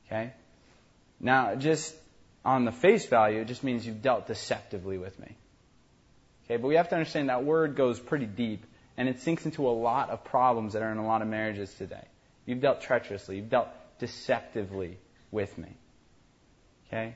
Okay? 0.07 0.33
Now, 1.19 1.55
just 1.55 1.93
on 2.43 2.65
the 2.65 2.71
face 2.71 3.05
value, 3.05 3.41
it 3.41 3.47
just 3.47 3.63
means 3.63 3.85
you've 3.85 4.01
dealt 4.01 4.27
deceptively 4.27 4.97
with 4.97 5.19
me. 5.19 5.35
Okay? 6.45 6.57
But 6.57 6.67
we 6.67 6.75
have 6.75 6.89
to 6.89 6.95
understand 6.95 7.29
that 7.29 7.43
word 7.43 7.75
goes 7.75 7.99
pretty 7.99 8.25
deep, 8.25 8.65
and 8.97 9.09
it 9.09 9.19
sinks 9.19 9.45
into 9.45 9.67
a 9.67 9.71
lot 9.71 10.09
of 10.09 10.23
problems 10.23 10.73
that 10.73 10.81
are 10.81 10.91
in 10.91 10.97
a 10.97 11.05
lot 11.05 11.21
of 11.21 11.27
marriages 11.27 11.73
today. 11.73 12.03
You've 12.45 12.61
dealt 12.61 12.81
treacherously. 12.81 13.35
You've 13.35 13.49
dealt 13.49 13.67
deceptively 14.01 14.97
with 15.31 15.57
me. 15.57 15.69
Okay? 16.87 17.15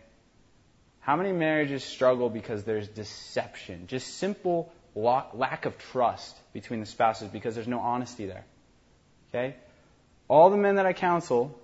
How 1.00 1.16
many 1.16 1.34
marriages 1.34 1.84
struggle 1.84 2.30
because 2.30 2.64
there's 2.64 2.88
deception? 2.88 3.88
Just 3.88 4.18
simple 4.18 4.72
lack 4.96 5.66
of 5.66 5.78
trust 5.78 6.36
between 6.54 6.80
the 6.80 6.86
spouses 6.86 7.28
because 7.28 7.56
there's 7.56 7.68
no 7.68 7.80
honesty 7.80 8.28
there. 8.28 8.46
Okay? 9.30 9.56
All 10.28 10.50
the 10.52 10.58
men 10.58 10.76
that 10.76 10.86
I 10.86 10.94
counsel, 10.94 11.60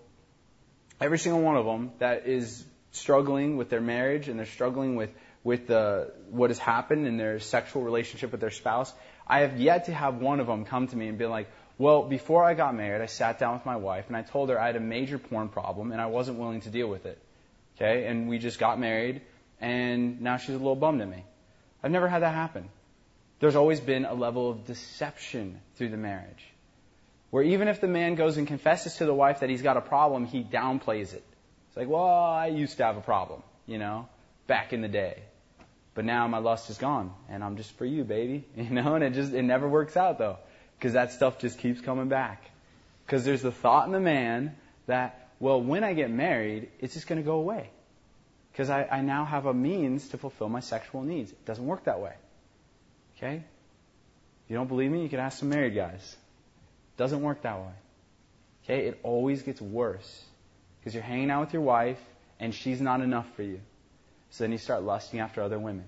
every 0.99 1.19
single 1.19 1.41
one 1.41 1.55
of 1.55 1.65
them 1.65 1.91
that 1.99 2.27
is 2.27 2.65
struggling 2.91 3.57
with 3.57 3.69
their 3.69 3.79
marriage 3.79 4.27
and 4.27 4.37
they're 4.37 4.45
struggling 4.45 4.95
with, 4.95 5.11
with 5.43 5.67
the, 5.67 6.11
what 6.29 6.49
has 6.49 6.59
happened 6.59 7.07
in 7.07 7.17
their 7.17 7.39
sexual 7.39 7.83
relationship 7.83 8.31
with 8.31 8.41
their 8.41 8.51
spouse, 8.51 8.91
I 9.27 9.41
have 9.41 9.59
yet 9.59 9.85
to 9.85 9.93
have 9.93 10.15
one 10.15 10.39
of 10.39 10.47
them 10.47 10.65
come 10.65 10.87
to 10.87 10.95
me 10.95 11.07
and 11.07 11.17
be 11.17 11.25
like, 11.25 11.47
well, 11.81 12.03
before 12.03 12.43
I 12.43 12.53
got 12.53 12.75
married, 12.75 13.01
I 13.01 13.07
sat 13.07 13.39
down 13.39 13.55
with 13.55 13.65
my 13.65 13.75
wife 13.75 14.05
and 14.07 14.15
I 14.15 14.21
told 14.21 14.49
her 14.49 14.61
I 14.61 14.67
had 14.67 14.75
a 14.75 14.79
major 14.79 15.17
porn 15.17 15.49
problem 15.49 15.91
and 15.91 15.99
I 15.99 16.05
wasn't 16.05 16.37
willing 16.37 16.61
to 16.61 16.69
deal 16.69 16.87
with 16.87 17.07
it. 17.07 17.19
Okay? 17.75 18.05
And 18.05 18.29
we 18.29 18.37
just 18.37 18.59
got 18.59 18.79
married 18.79 19.21
and 19.59 20.21
now 20.21 20.37
she's 20.37 20.53
a 20.53 20.59
little 20.59 20.75
bummed 20.75 21.01
at 21.01 21.09
me. 21.09 21.25
I've 21.81 21.89
never 21.89 22.07
had 22.07 22.21
that 22.21 22.35
happen. 22.35 22.69
There's 23.39 23.55
always 23.55 23.79
been 23.79 24.05
a 24.05 24.13
level 24.13 24.51
of 24.51 24.65
deception 24.65 25.59
through 25.75 25.89
the 25.89 25.97
marriage. 25.97 26.45
Where 27.31 27.41
even 27.41 27.67
if 27.67 27.81
the 27.81 27.87
man 27.87 28.13
goes 28.13 28.37
and 28.37 28.45
confesses 28.45 28.97
to 28.97 29.05
the 29.05 29.13
wife 29.13 29.39
that 29.39 29.49
he's 29.49 29.63
got 29.63 29.75
a 29.75 29.81
problem, 29.81 30.25
he 30.25 30.43
downplays 30.43 31.15
it. 31.15 31.23
It's 31.69 31.77
like, 31.77 31.87
well, 31.87 32.05
I 32.05 32.47
used 32.47 32.77
to 32.77 32.85
have 32.85 32.97
a 32.97 33.01
problem, 33.01 33.41
you 33.65 33.79
know, 33.79 34.07
back 34.45 34.71
in 34.71 34.81
the 34.81 34.87
day. 34.87 35.23
But 35.95 36.05
now 36.05 36.27
my 36.27 36.37
lust 36.37 36.69
is 36.69 36.77
gone 36.77 37.11
and 37.27 37.43
I'm 37.43 37.57
just 37.57 37.71
for 37.71 37.85
you, 37.85 38.03
baby. 38.03 38.45
You 38.55 38.69
know, 38.69 38.93
and 38.93 39.03
it 39.03 39.13
just, 39.13 39.33
it 39.33 39.41
never 39.41 39.67
works 39.67 39.97
out 39.97 40.19
though. 40.19 40.37
Because 40.81 40.93
that 40.93 41.11
stuff 41.11 41.37
just 41.37 41.59
keeps 41.59 41.79
coming 41.79 42.07
back. 42.07 42.43
Because 43.05 43.23
there's 43.23 43.43
the 43.43 43.51
thought 43.51 43.85
in 43.85 43.91
the 43.91 43.99
man 43.99 44.55
that, 44.87 45.29
well, 45.39 45.61
when 45.61 45.83
I 45.83 45.93
get 45.93 46.09
married, 46.09 46.69
it's 46.79 46.95
just 46.95 47.05
going 47.05 47.21
to 47.21 47.25
go 47.25 47.35
away. 47.35 47.69
Because 48.51 48.71
I, 48.71 48.87
I 48.91 49.01
now 49.01 49.23
have 49.23 49.45
a 49.45 49.53
means 49.53 50.09
to 50.09 50.17
fulfill 50.17 50.49
my 50.49 50.59
sexual 50.59 51.03
needs. 51.03 51.29
It 51.29 51.45
doesn't 51.45 51.63
work 51.63 51.83
that 51.83 51.99
way. 51.99 52.13
Okay? 53.15 53.35
If 53.35 54.49
you 54.49 54.55
don't 54.55 54.65
believe 54.67 54.89
me, 54.89 55.03
you 55.03 55.09
can 55.09 55.19
ask 55.19 55.37
some 55.37 55.49
married 55.49 55.75
guys. 55.75 56.17
It 56.95 56.97
doesn't 56.97 57.21
work 57.21 57.43
that 57.43 57.59
way. 57.59 57.73
Okay? 58.63 58.87
It 58.87 58.99
always 59.03 59.43
gets 59.43 59.61
worse. 59.61 60.23
Because 60.79 60.95
you're 60.95 61.03
hanging 61.03 61.29
out 61.29 61.41
with 61.41 61.53
your 61.53 61.61
wife 61.61 62.01
and 62.39 62.55
she's 62.55 62.81
not 62.81 63.01
enough 63.01 63.27
for 63.35 63.43
you. 63.43 63.61
So 64.31 64.45
then 64.45 64.51
you 64.51 64.57
start 64.57 64.81
lusting 64.81 65.19
after 65.19 65.43
other 65.43 65.59
women. 65.59 65.85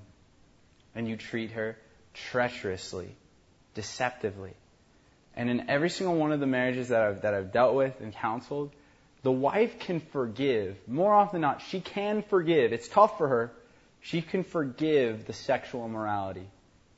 And 0.93 1.07
you 1.07 1.17
treat 1.17 1.53
her 1.53 1.79
treacherously, 2.13 3.09
deceptively. 3.73 4.53
And 5.35 5.49
in 5.49 5.69
every 5.69 5.89
single 5.89 6.15
one 6.15 6.31
of 6.31 6.39
the 6.39 6.47
marriages 6.47 6.89
that 6.89 7.01
I've, 7.01 7.21
that 7.21 7.33
I've 7.33 7.51
dealt 7.51 7.75
with 7.75 7.99
and 8.01 8.13
counseled, 8.13 8.71
the 9.23 9.31
wife 9.31 9.79
can 9.79 9.99
forgive. 9.99 10.77
More 10.87 11.13
often 11.13 11.41
than 11.41 11.49
not, 11.49 11.61
she 11.61 11.79
can 11.79 12.23
forgive. 12.23 12.73
It's 12.73 12.87
tough 12.87 13.17
for 13.17 13.27
her. 13.27 13.51
She 14.01 14.21
can 14.21 14.43
forgive 14.43 15.25
the 15.25 15.33
sexual 15.33 15.85
immorality. 15.85 16.45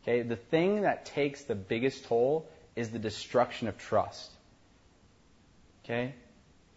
Okay? 0.03 0.23
The 0.23 0.35
thing 0.35 0.81
that 0.81 1.05
takes 1.05 1.43
the 1.43 1.55
biggest 1.55 2.05
toll 2.05 2.49
is 2.75 2.89
the 2.89 2.99
destruction 2.99 3.67
of 3.67 3.77
trust. 3.77 4.31
Okay? 5.83 6.15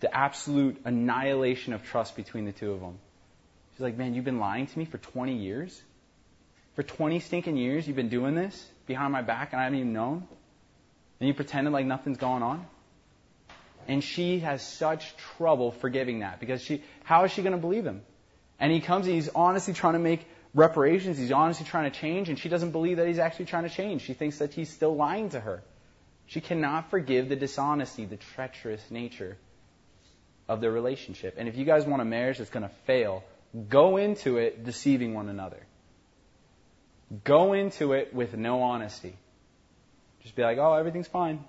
The 0.01 0.15
absolute 0.15 0.81
annihilation 0.85 1.73
of 1.73 1.83
trust 1.83 2.15
between 2.15 2.45
the 2.45 2.53
two 2.53 2.73
of 2.73 2.81
them. 2.81 2.99
She's 3.73 3.81
like, 3.81 3.97
man, 3.97 4.15
you've 4.15 4.25
been 4.25 4.39
lying 4.39 4.67
to 4.67 4.79
me 4.79 4.85
for 4.85 4.99
20 4.99 5.37
years? 5.37 5.83
For 6.75 6.83
20 6.83 7.21
stinking 7.21 7.57
years, 7.57 7.87
you've 7.87 7.97
been 7.97 8.11
doing 8.11 8.35
this 8.35 8.69
behind 8.87 9.13
my 9.13 9.23
back 9.23 9.53
and 9.53 9.61
I 9.61 9.65
haven't 9.65 9.79
even 9.79 9.93
known? 9.93 10.29
And 11.21 11.29
you 11.29 11.35
pretended 11.35 11.73
like 11.73 11.87
nothing's 11.87 12.19
going 12.19 12.43
on? 12.43 12.67
And 13.87 14.05
she 14.05 14.41
has 14.41 14.63
such 14.63 15.17
trouble 15.17 15.73
forgiving 15.73 16.21
that 16.21 16.41
because 16.41 16.63
she, 16.63 16.83
how 17.05 17.25
is 17.25 17.33
she 17.33 17.43
going 17.43 17.55
to 17.55 17.59
believe 17.59 17.85
him? 17.85 18.03
And 18.61 18.71
he 18.71 18.81
comes 18.81 19.07
and 19.07 19.15
he's 19.15 19.31
honestly 19.31 19.73
trying 19.73 19.95
to 19.95 19.99
make 19.99 20.27
reparations. 20.55 21.17
He's 21.17 21.33
honestly 21.33 21.65
trying 21.65 21.91
to 21.91 21.99
change 21.99 22.29
and 22.29 22.39
she 22.39 22.49
doesn't 22.49 22.73
believe 22.73 22.99
that 22.99 23.07
he's 23.07 23.19
actually 23.19 23.47
trying 23.47 23.65
to 23.65 23.71
change. 23.71 24.03
She 24.03 24.15
thinks 24.15 24.39
that 24.39 24.53
he's 24.53 24.71
still 24.71 24.95
lying 24.95 25.31
to 25.31 25.41
her. 25.41 25.63
She 26.27 26.41
cannot 26.43 26.91
forgive 26.91 27.31
the 27.31 27.37
dishonesty, 27.37 28.05
the 28.05 28.19
treacherous 28.19 28.83
nature 28.91 29.39
of 30.49 30.61
their 30.61 30.71
relationship. 30.71 31.37
And 31.39 31.49
if 31.49 31.57
you 31.57 31.65
guys 31.65 31.87
want 31.87 32.03
a 32.03 32.05
marriage 32.05 32.39
that's 32.39 32.51
going 32.51 32.69
to 32.69 32.75
fail, 32.87 33.25
go 33.69 33.97
into 33.97 34.37
it 34.37 34.65
deceiving 34.65 35.15
one 35.15 35.29
another. 35.29 35.61
Go 37.25 37.55
into 37.55 37.93
it 37.93 38.13
with 38.13 38.37
no 38.37 38.63
honesty. 38.63 39.17
Just 40.29 40.37
be 40.37 40.43
like, 40.43 40.59
oh, 40.59 40.75
everything's 40.75 41.09
fine. 41.09 41.43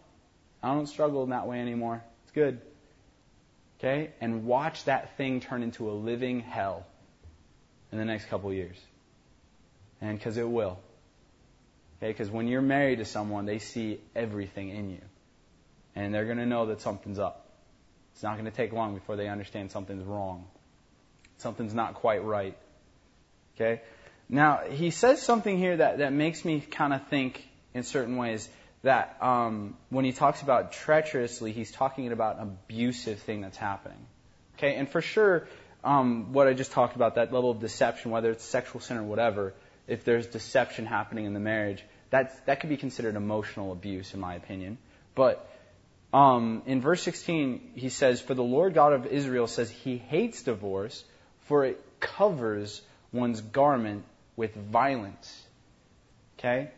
I 0.63 0.73
don't 0.73 0.87
struggle 0.87 1.23
in 1.23 1.31
that 1.31 1.47
way 1.47 1.59
anymore. 1.59 2.01
It's 2.23 2.31
good. 2.31 2.61
Okay? 3.77 4.11
And 4.21 4.45
watch 4.45 4.85
that 4.85 5.17
thing 5.17 5.41
turn 5.41 5.63
into 5.63 5.89
a 5.89 5.91
living 5.91 6.39
hell 6.39 6.85
in 7.91 7.97
the 7.97 8.05
next 8.05 8.29
couple 8.29 8.53
years. 8.53 8.77
And 9.99 10.17
because 10.17 10.37
it 10.37 10.47
will. 10.47 10.79
Okay? 11.97 12.13
Because 12.13 12.29
when 12.29 12.47
you're 12.47 12.61
married 12.61 12.99
to 12.99 13.05
someone, 13.05 13.45
they 13.45 13.59
see 13.59 13.99
everything 14.15 14.69
in 14.69 14.91
you. 14.91 15.01
And 15.93 16.13
they're 16.13 16.23
going 16.23 16.37
to 16.37 16.45
know 16.45 16.67
that 16.67 16.79
something's 16.79 17.19
up. 17.19 17.49
It's 18.13 18.23
not 18.23 18.35
going 18.35 18.49
to 18.49 18.55
take 18.55 18.71
long 18.71 18.93
before 18.93 19.17
they 19.17 19.27
understand 19.27 19.71
something's 19.71 20.05
wrong. 20.05 20.47
Something's 21.39 21.73
not 21.73 21.95
quite 21.95 22.23
right. 22.23 22.57
Okay? 23.57 23.81
Now, 24.29 24.61
he 24.69 24.91
says 24.91 25.21
something 25.21 25.57
here 25.57 25.75
that, 25.75 25.97
that 25.97 26.13
makes 26.13 26.45
me 26.45 26.61
kind 26.61 26.93
of 26.93 27.05
think 27.09 27.45
in 27.73 27.83
certain 27.83 28.15
ways 28.15 28.47
that 28.83 29.17
um, 29.21 29.75
when 29.89 30.05
he 30.05 30.11
talks 30.11 30.41
about 30.41 30.71
treacherously, 30.71 31.51
he's 31.51 31.71
talking 31.71 32.11
about 32.11 32.39
an 32.39 32.43
abusive 32.43 33.19
thing 33.19 33.41
that's 33.41 33.57
happening. 33.57 33.97
Okay, 34.57 34.75
and 34.75 34.89
for 34.89 35.01
sure, 35.01 35.47
um, 35.83 36.33
what 36.33 36.47
I 36.47 36.53
just 36.53 36.71
talked 36.71 36.95
about, 36.95 37.15
that 37.15 37.33
level 37.33 37.51
of 37.51 37.59
deception, 37.59 38.11
whether 38.11 38.31
it's 38.31 38.43
sexual 38.43 38.81
sin 38.81 38.97
or 38.97 39.03
whatever, 39.03 39.53
if 39.87 40.03
there's 40.03 40.27
deception 40.27 40.85
happening 40.85 41.25
in 41.25 41.33
the 41.33 41.39
marriage, 41.39 41.83
that's, 42.09 42.37
that 42.41 42.59
could 42.59 42.69
be 42.69 42.77
considered 42.77 43.15
emotional 43.15 43.71
abuse, 43.71 44.13
in 44.13 44.19
my 44.19 44.35
opinion. 44.35 44.77
But 45.15 45.49
um, 46.13 46.63
in 46.65 46.81
verse 46.81 47.03
16, 47.03 47.71
he 47.75 47.89
says, 47.89 48.21
For 48.21 48.33
the 48.33 48.43
Lord 48.43 48.73
God 48.73 48.93
of 48.93 49.05
Israel 49.05 49.47
says 49.47 49.69
he 49.69 49.97
hates 49.97 50.43
divorce, 50.43 51.03
for 51.41 51.65
it 51.65 51.83
covers 51.99 52.81
one's 53.11 53.41
garment 53.41 54.05
with 54.35 54.55
violence. 54.55 55.43
Okay? 56.37 56.71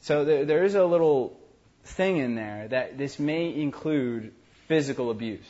So 0.00 0.24
there, 0.24 0.44
there 0.44 0.64
is 0.64 0.74
a 0.74 0.84
little 0.84 1.38
thing 1.84 2.16
in 2.18 2.34
there 2.34 2.68
that 2.68 2.98
this 2.98 3.18
may 3.18 3.54
include 3.54 4.32
physical 4.68 5.10
abuse. 5.10 5.46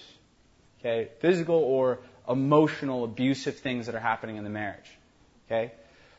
Okay? 0.81 1.09
Physical 1.21 1.57
or 1.57 2.01
emotional 2.29 3.05
abusive 3.05 3.59
things 3.59 3.87
that 3.87 3.95
are 3.95 4.01
happening 4.01 4.37
in 4.37 4.45
the 4.45 4.51
marriage. 4.51 4.91
Okay? 5.47 5.73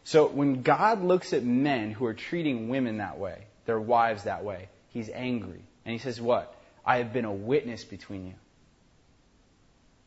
So 0.04 0.28
when 0.28 0.62
God 0.62 1.04
looks 1.04 1.34
at 1.34 1.44
men 1.44 1.92
who 1.92 2.06
are 2.06 2.14
treating 2.14 2.70
women 2.70 2.98
that 2.98 3.18
way, 3.18 3.46
their 3.66 3.80
wives 3.80 4.24
that 4.24 4.44
way, 4.44 4.70
he's 4.90 5.10
angry. 5.10 5.62
And 5.86 5.92
he 5.92 5.98
says, 5.98 6.22
What? 6.22 6.56
I 6.86 6.98
have 6.98 7.14
been 7.14 7.26
a 7.26 7.34
witness 7.34 7.84
between 7.84 8.28
you. 8.28 8.34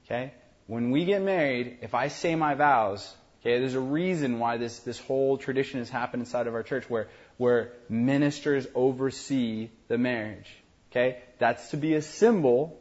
Okay? 0.05 0.33
When 0.69 0.91
we 0.91 1.05
get 1.05 1.23
married, 1.23 1.79
if 1.83 1.95
I 1.95 2.09
say 2.09 2.35
my 2.37 2.55
vows, 2.55 3.15
okay, 3.41 3.59
there's 3.59 3.75
a 3.75 3.81
reason 3.81 4.39
why 4.39 4.57
this, 4.59 4.79
this 4.81 4.99
whole 4.99 5.39
tradition 5.39 5.81
has 5.81 5.89
happened 5.89 6.23
inside 6.23 6.47
of 6.47 6.55
our 6.55 6.63
church 6.63 6.89
where 6.89 7.09
where 7.39 7.73
ministers 7.89 8.67
oversee 8.75 9.71
the 9.87 9.97
marriage. 9.97 10.49
Okay? 10.91 11.19
That's 11.39 11.71
to 11.71 11.77
be 11.77 11.95
a 11.95 12.03
symbol 12.03 12.79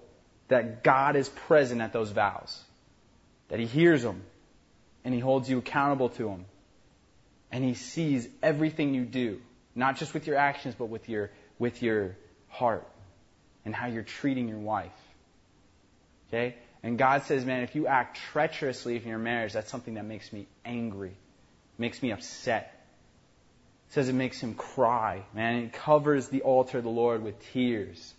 that 0.49 0.83
God 0.83 1.15
is 1.15 1.29
present 1.29 1.81
at 1.81 1.93
those 1.93 2.11
vows. 2.11 2.61
That 3.47 3.59
He 3.59 3.65
hears 3.65 4.03
them 4.03 4.23
and 5.05 5.13
He 5.13 5.19
holds 5.21 5.49
you 5.49 5.59
accountable 5.59 6.09
to 6.09 6.23
them. 6.23 6.45
And 7.51 7.63
He 7.63 7.75
sees 7.75 8.27
everything 8.43 8.93
you 8.93 9.05
do, 9.05 9.39
not 9.75 9.97
just 9.97 10.13
with 10.13 10.27
your 10.27 10.35
actions, 10.35 10.75
but 10.77 10.85
with 10.89 11.07
your, 11.07 11.31
with 11.59 11.81
your 11.81 12.17
heart 12.49 12.87
and 13.63 13.73
how 13.75 13.87
you're 13.87 14.03
treating 14.03 14.49
your 14.49 14.59
wife. 14.59 14.91
Okay? 16.29 16.55
And 16.81 16.97
God 16.97 17.23
says, 17.23 17.45
man, 17.45 17.63
if 17.63 17.75
you 17.75 17.87
act 17.87 18.19
treacherously 18.31 18.97
in 18.97 19.07
your 19.07 19.19
marriage, 19.19 19.53
that's 19.53 19.69
something 19.69 19.95
that 19.95 20.05
makes 20.05 20.33
me 20.33 20.47
angry, 20.65 21.13
makes 21.77 22.01
me 22.01 22.11
upset 22.11 22.76
says 23.89 24.09
it 24.09 24.13
makes 24.13 24.39
him 24.39 24.53
cry, 24.53 25.23
man. 25.33 25.63
It 25.63 25.73
covers 25.73 26.27
the 26.27 26.41
altar 26.41 26.79
of 26.79 26.83
the 26.83 26.89
Lord 26.89 27.23
with 27.23 27.39
tears. 27.51 28.13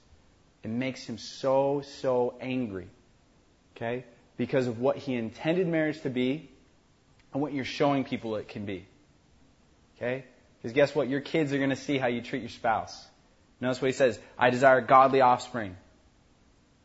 It 0.63 0.71
makes 0.71 1.05
him 1.05 1.19
so, 1.19 1.83
so 2.01 2.35
angry. 2.41 2.89
Okay? 3.77 4.05
Because 4.37 4.67
of 4.67 4.81
what 4.81 4.97
he 4.97 5.15
intended 5.15 5.69
marriage 5.69 6.01
to 6.03 6.11
be 6.11 6.51
and 7.33 7.43
what 7.43 7.53
you're 7.53 7.65
showing 7.65 8.05
people 8.05 8.37
it 8.37 8.49
can 8.49 8.65
be. 8.65 8.87
Okay? 9.97 10.25
Because 10.59 10.73
guess 10.73 10.95
what? 10.95 11.09
Your 11.09 11.21
kids 11.21 11.53
are 11.53 11.59
going 11.59 11.71
to 11.71 11.77
see 11.77 11.99
how 11.99 12.09
you 12.09 12.23
treat 12.23 12.41
your 12.41 12.49
spouse. 12.49 13.07
Notice 13.61 13.83
what 13.83 13.89
he 13.89 13.97
says 13.97 14.19
I 14.39 14.51
desire 14.51 14.81
godly 14.81 15.21
offspring. 15.21 15.77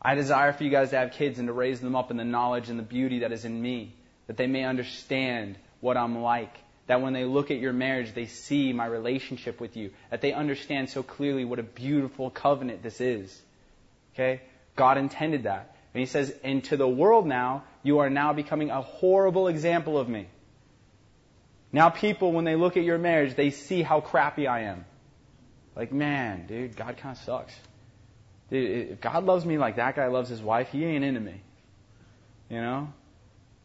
I 0.01 0.15
desire 0.15 0.51
for 0.51 0.63
you 0.63 0.69
guys 0.69 0.89
to 0.89 0.97
have 0.97 1.13
kids 1.13 1.39
and 1.39 1.47
to 1.47 1.53
raise 1.53 1.79
them 1.79 1.95
up 1.95 2.11
in 2.11 2.17
the 2.17 2.25
knowledge 2.25 2.69
and 2.69 2.77
the 2.77 2.83
beauty 2.83 3.19
that 3.19 3.31
is 3.31 3.45
in 3.45 3.61
me, 3.61 3.95
that 4.27 4.35
they 4.35 4.47
may 4.47 4.65
understand 4.65 5.57
what 5.79 5.95
I'm 5.95 6.19
like 6.19 6.53
that 6.87 7.01
when 7.01 7.13
they 7.13 7.25
look 7.25 7.49
at 7.51 7.59
your 7.59 7.73
marriage, 7.73 8.13
they 8.13 8.25
see 8.25 8.73
my 8.73 8.85
relationship 8.85 9.59
with 9.61 9.77
you. 9.77 9.91
That 10.11 10.21
they 10.21 10.33
understand 10.33 10.89
so 10.89 11.01
clearly 11.01 11.45
what 11.45 11.59
a 11.59 11.63
beautiful 11.63 12.29
covenant 12.29 12.83
this 12.83 12.99
is. 12.99 13.41
Okay? 14.13 14.41
God 14.75 14.97
intended 14.97 15.43
that. 15.43 15.75
And 15.93 15.99
he 15.99 16.05
says, 16.05 16.33
and 16.43 16.63
to 16.65 16.77
the 16.77 16.87
world 16.87 17.25
now, 17.25 17.63
you 17.83 17.99
are 17.99 18.09
now 18.09 18.33
becoming 18.33 18.69
a 18.69 18.81
horrible 18.81 19.47
example 19.47 19.97
of 19.97 20.09
me. 20.09 20.27
Now 21.71 21.89
people, 21.89 22.31
when 22.31 22.45
they 22.45 22.55
look 22.55 22.77
at 22.77 22.83
your 22.83 22.97
marriage, 22.97 23.35
they 23.35 23.49
see 23.49 23.81
how 23.81 24.01
crappy 24.01 24.47
I 24.47 24.61
am. 24.61 24.85
Like, 25.75 25.91
man, 25.91 26.45
dude, 26.47 26.75
God 26.75 26.97
kind 26.97 27.15
of 27.17 27.23
sucks. 27.23 27.53
Dude, 28.49 28.91
if 28.91 29.01
God 29.01 29.23
loves 29.23 29.45
me 29.45 29.57
like 29.57 29.77
that 29.77 29.95
guy 29.95 30.07
loves 30.07 30.29
his 30.29 30.41
wife, 30.41 30.69
he 30.71 30.85
ain't 30.85 31.03
into 31.03 31.19
me. 31.19 31.41
You 32.49 32.61
know? 32.61 32.93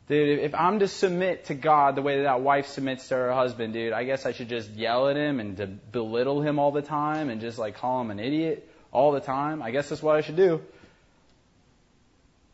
Dude, 0.08 0.38
if 0.38 0.54
I'm 0.54 0.78
to 0.78 0.88
submit 0.88 1.46
to 1.46 1.54
God 1.54 1.94
the 1.94 2.02
way 2.02 2.16
that 2.16 2.22
that 2.22 2.40
wife 2.40 2.66
submits 2.66 3.08
to 3.08 3.14
her 3.14 3.32
husband, 3.32 3.74
dude, 3.74 3.92
I 3.92 4.04
guess 4.04 4.24
I 4.24 4.32
should 4.32 4.48
just 4.48 4.70
yell 4.70 5.08
at 5.08 5.16
him 5.16 5.38
and 5.38 5.56
to 5.58 5.66
belittle 5.66 6.40
him 6.40 6.58
all 6.58 6.72
the 6.72 6.82
time 6.82 7.28
and 7.28 7.42
just 7.42 7.58
like 7.58 7.76
call 7.76 8.00
him 8.00 8.10
an 8.10 8.18
idiot 8.18 8.66
all 8.90 9.12
the 9.12 9.20
time. 9.20 9.60
I 9.62 9.70
guess 9.70 9.90
that's 9.90 10.02
what 10.02 10.16
I 10.16 10.22
should 10.22 10.36
do. 10.36 10.62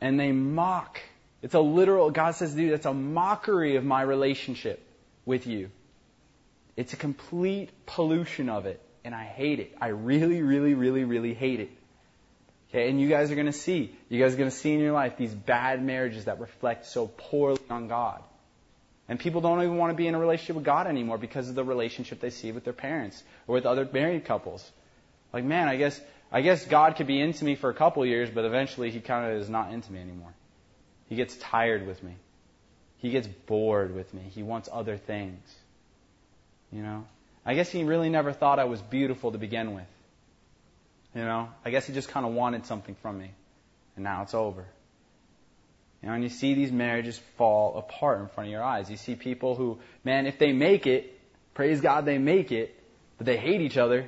And 0.01 0.19
they 0.19 0.33
mock. 0.33 1.01
It's 1.43 1.55
a 1.55 1.61
literal, 1.61 2.11
God 2.11 2.35
says, 2.35 2.55
dude, 2.55 2.73
that's 2.73 2.87
a 2.87 2.95
mockery 2.95 3.77
of 3.77 3.85
my 3.85 4.03
relationship 4.03 4.85
with 5.25 5.47
you. 5.47 5.71
It's 6.77 6.93
a 6.93 6.97
complete 6.97 7.71
pollution 7.87 8.49
of 8.49 8.67
it. 8.67 8.81
And 9.05 9.15
I 9.15 9.25
hate 9.25 9.61
it. 9.61 9.77
I 9.81 9.89
really, 9.89 10.43
really, 10.43 10.75
really, 10.75 11.05
really 11.05 11.35
hate 11.35 11.61
it. 11.61 11.71
Okay, 12.75 12.91
and 12.91 13.01
you 13.01 13.09
guys 13.09 13.31
are 13.31 13.37
going 13.37 13.47
to 13.47 13.53
see, 13.53 13.95
you 14.09 14.21
guys 14.21 14.35
are 14.35 14.37
going 14.37 14.51
to 14.51 14.57
see 14.57 14.73
in 14.73 14.81
your 14.81 14.91
life 14.91 15.17
these 15.17 15.33
bad 15.33 15.81
marriages 15.81 16.25
that 16.25 16.41
reflect 16.41 16.87
so 16.87 17.07
poorly 17.07 17.61
on 17.71 17.87
God. 17.87 18.21
And 19.09 19.21
people 19.21 19.41
don't 19.41 19.63
even 19.63 19.77
want 19.77 19.93
to 19.93 19.97
be 19.97 20.09
in 20.09 20.17
a 20.17 20.19
relationship 20.19 20.57
with 20.57 20.65
God 20.65 20.89
anymore 20.89 21.17
because 21.17 21.49
of 21.49 21.55
the 21.55 21.63
relationship 21.63 22.19
they 22.19 22.31
see 22.31 22.51
with 22.51 22.65
their 22.65 22.73
parents 22.73 23.23
or 23.47 23.55
with 23.55 23.65
other 23.65 23.89
married 23.93 24.25
couples. 24.25 24.69
Like, 25.33 25.45
man, 25.45 25.69
I 25.69 25.77
guess, 25.77 26.01
I 26.33 26.41
guess 26.41 26.65
God 26.65 26.97
could 26.97 27.07
be 27.07 27.21
into 27.21 27.45
me 27.45 27.55
for 27.55 27.71
a 27.71 27.75
couple 27.75 28.05
years, 28.05 28.29
but 28.29 28.45
eventually 28.45 28.91
he 28.91 28.99
kind 28.99 29.31
of 29.31 29.41
is 29.41 29.49
not 29.49 29.73
into 29.73 29.93
me 29.93 30.01
anymore. 30.01 30.35
He 31.09 31.15
gets 31.15 31.37
tired 31.37 31.87
with 31.87 32.03
me. 32.03 32.17
He 32.97 33.11
gets 33.11 33.29
bored 33.29 33.95
with 33.95 34.13
me. 34.13 34.23
He 34.35 34.43
wants 34.43 34.69
other 34.73 34.97
things. 34.97 35.55
You 36.73 36.83
know? 36.83 37.07
I 37.47 37.55
guess 37.55 37.71
he 37.71 37.85
really 37.85 38.09
never 38.09 38.33
thought 38.33 38.59
I 38.59 38.65
was 38.65 38.83
beautiful 38.83 39.31
to 39.31 39.39
begin 39.39 39.77
with. 39.77 39.87
You 41.15 41.23
know, 41.23 41.49
I 41.65 41.71
guess 41.71 41.87
he 41.87 41.93
just 41.93 42.09
kind 42.09 42.27
of 42.27 42.33
wanted 42.33 42.67
something 42.67 42.97
from 42.97 43.19
me. 43.19 43.31
and 43.97 44.05
now 44.05 44.23
it's 44.23 44.35
over. 44.35 44.67
You 46.03 46.09
know, 46.09 46.15
and 46.15 46.23
you 46.23 46.29
see 46.29 46.55
these 46.55 46.73
marriages 46.73 47.19
fall 47.39 47.79
apart 47.79 48.21
in 48.21 48.29
front 48.29 48.49
of 48.49 48.53
your 48.53 48.63
eyes. 48.63 48.91
You 48.91 48.97
see 48.97 49.15
people 49.15 49.55
who, 49.55 49.79
man, 50.03 50.27
if 50.27 50.39
they 50.39 50.53
make 50.53 50.87
it, 50.87 51.19
praise 51.55 51.81
God 51.81 52.05
they 52.05 52.19
make 52.19 52.53
it, 52.53 52.79
but 53.17 53.27
they 53.27 53.37
hate 53.37 53.61
each 53.61 53.79
other. 53.79 54.07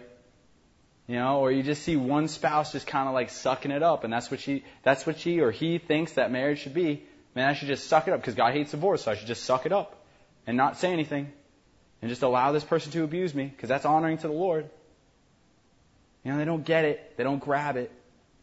You 1.07 1.15
know, 1.15 1.39
or 1.39 1.53
you 1.53 1.63
just 1.63 1.85
see 1.85 1.97
one 1.97 2.27
spouse 2.27 2.73
just 2.73 2.89
kind 2.89 3.07
of 3.07 3.15
like 3.15 3.31
sucking 3.31 3.71
it 3.71 3.83
up, 3.83 4.03
and 4.03 4.13
that's 4.13 4.31
what 4.31 4.41
she, 4.41 4.65
that's 4.83 5.07
what 5.07 5.21
she 5.21 5.41
or 5.41 5.53
he 5.53 5.79
thinks 5.79 6.15
that 6.15 6.33
marriage 6.33 6.59
should 6.59 6.75
be. 6.75 7.05
Man, 7.37 7.49
I 7.49 7.53
should 7.53 7.69
just 7.69 7.87
suck 7.87 8.09
it 8.09 8.13
up 8.13 8.21
because 8.21 8.35
God 8.35 8.53
hates 8.53 8.73
divorce, 8.73 9.05
so 9.05 9.13
I 9.13 9.15
should 9.15 9.29
just 9.29 9.45
suck 9.45 9.67
it 9.67 9.73
up 9.73 10.05
and 10.47 10.57
not 10.57 10.79
say 10.79 10.93
anything 10.93 11.31
and 12.03 12.09
just 12.09 12.23
allow 12.23 12.53
this 12.53 12.65
person 12.65 12.93
to 12.93 13.05
abuse 13.05 13.35
me 13.35 13.45
because 13.45 13.69
that's 13.69 13.85
honoring 13.85 14.19
to 14.19 14.27
the 14.27 14.33
Lord. 14.33 14.69
You 16.27 16.33
know, 16.33 16.39
they 16.39 16.45
don't 16.45 16.65
get 16.65 16.85
it. 16.85 17.17
They 17.17 17.23
don't 17.23 17.39
grab 17.39 17.77
it. 17.77 17.93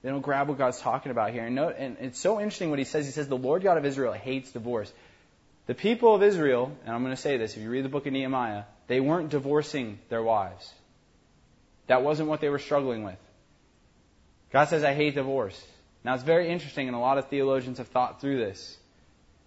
They 0.04 0.10
don't 0.10 0.22
grab 0.22 0.48
what 0.48 0.58
God's 0.58 0.80
talking 0.80 1.12
about 1.12 1.32
here. 1.32 1.44
And, 1.44 1.54
note, 1.54 1.76
and 1.78 1.98
it's 2.00 2.18
so 2.18 2.40
interesting 2.40 2.70
what 2.70 2.80
he 2.80 2.86
says. 2.86 3.06
He 3.06 3.12
says, 3.12 3.28
the 3.28 3.36
Lord 3.36 3.62
God 3.62 3.78
of 3.78 3.84
Israel 3.84 4.14
hates 4.14 4.54
divorce. 4.54 4.90
The 5.66 5.74
people 5.76 6.16
of 6.16 6.24
Israel, 6.24 6.72
and 6.86 6.96
I'm 6.96 7.04
going 7.04 7.14
to 7.14 7.22
say 7.22 7.36
this, 7.36 7.58
if 7.58 7.62
you 7.62 7.70
read 7.70 7.84
the 7.84 7.90
book 7.90 8.06
of 8.06 8.14
Nehemiah, 8.14 8.64
they 8.88 9.02
weren't 9.02 9.32
divorcing 9.32 10.00
their 10.08 10.24
wives. 10.24 10.72
That 11.88 12.04
wasn't 12.04 12.30
what 12.30 12.40
they 12.40 12.48
were 12.48 12.58
struggling 12.58 13.04
with. 13.04 13.20
God 14.54 14.70
says, 14.70 14.86
I 14.86 14.94
hate 14.94 15.16
divorce. 15.16 15.62
Now 16.06 16.14
it's 16.14 16.24
very 16.24 16.48
interesting, 16.48 16.88
and 16.88 16.96
a 16.96 17.00
lot 17.00 17.18
of 17.18 17.28
theologians 17.28 17.80
have 17.80 17.90
thought 17.90 18.22
through 18.22 18.38
this. 18.38 18.78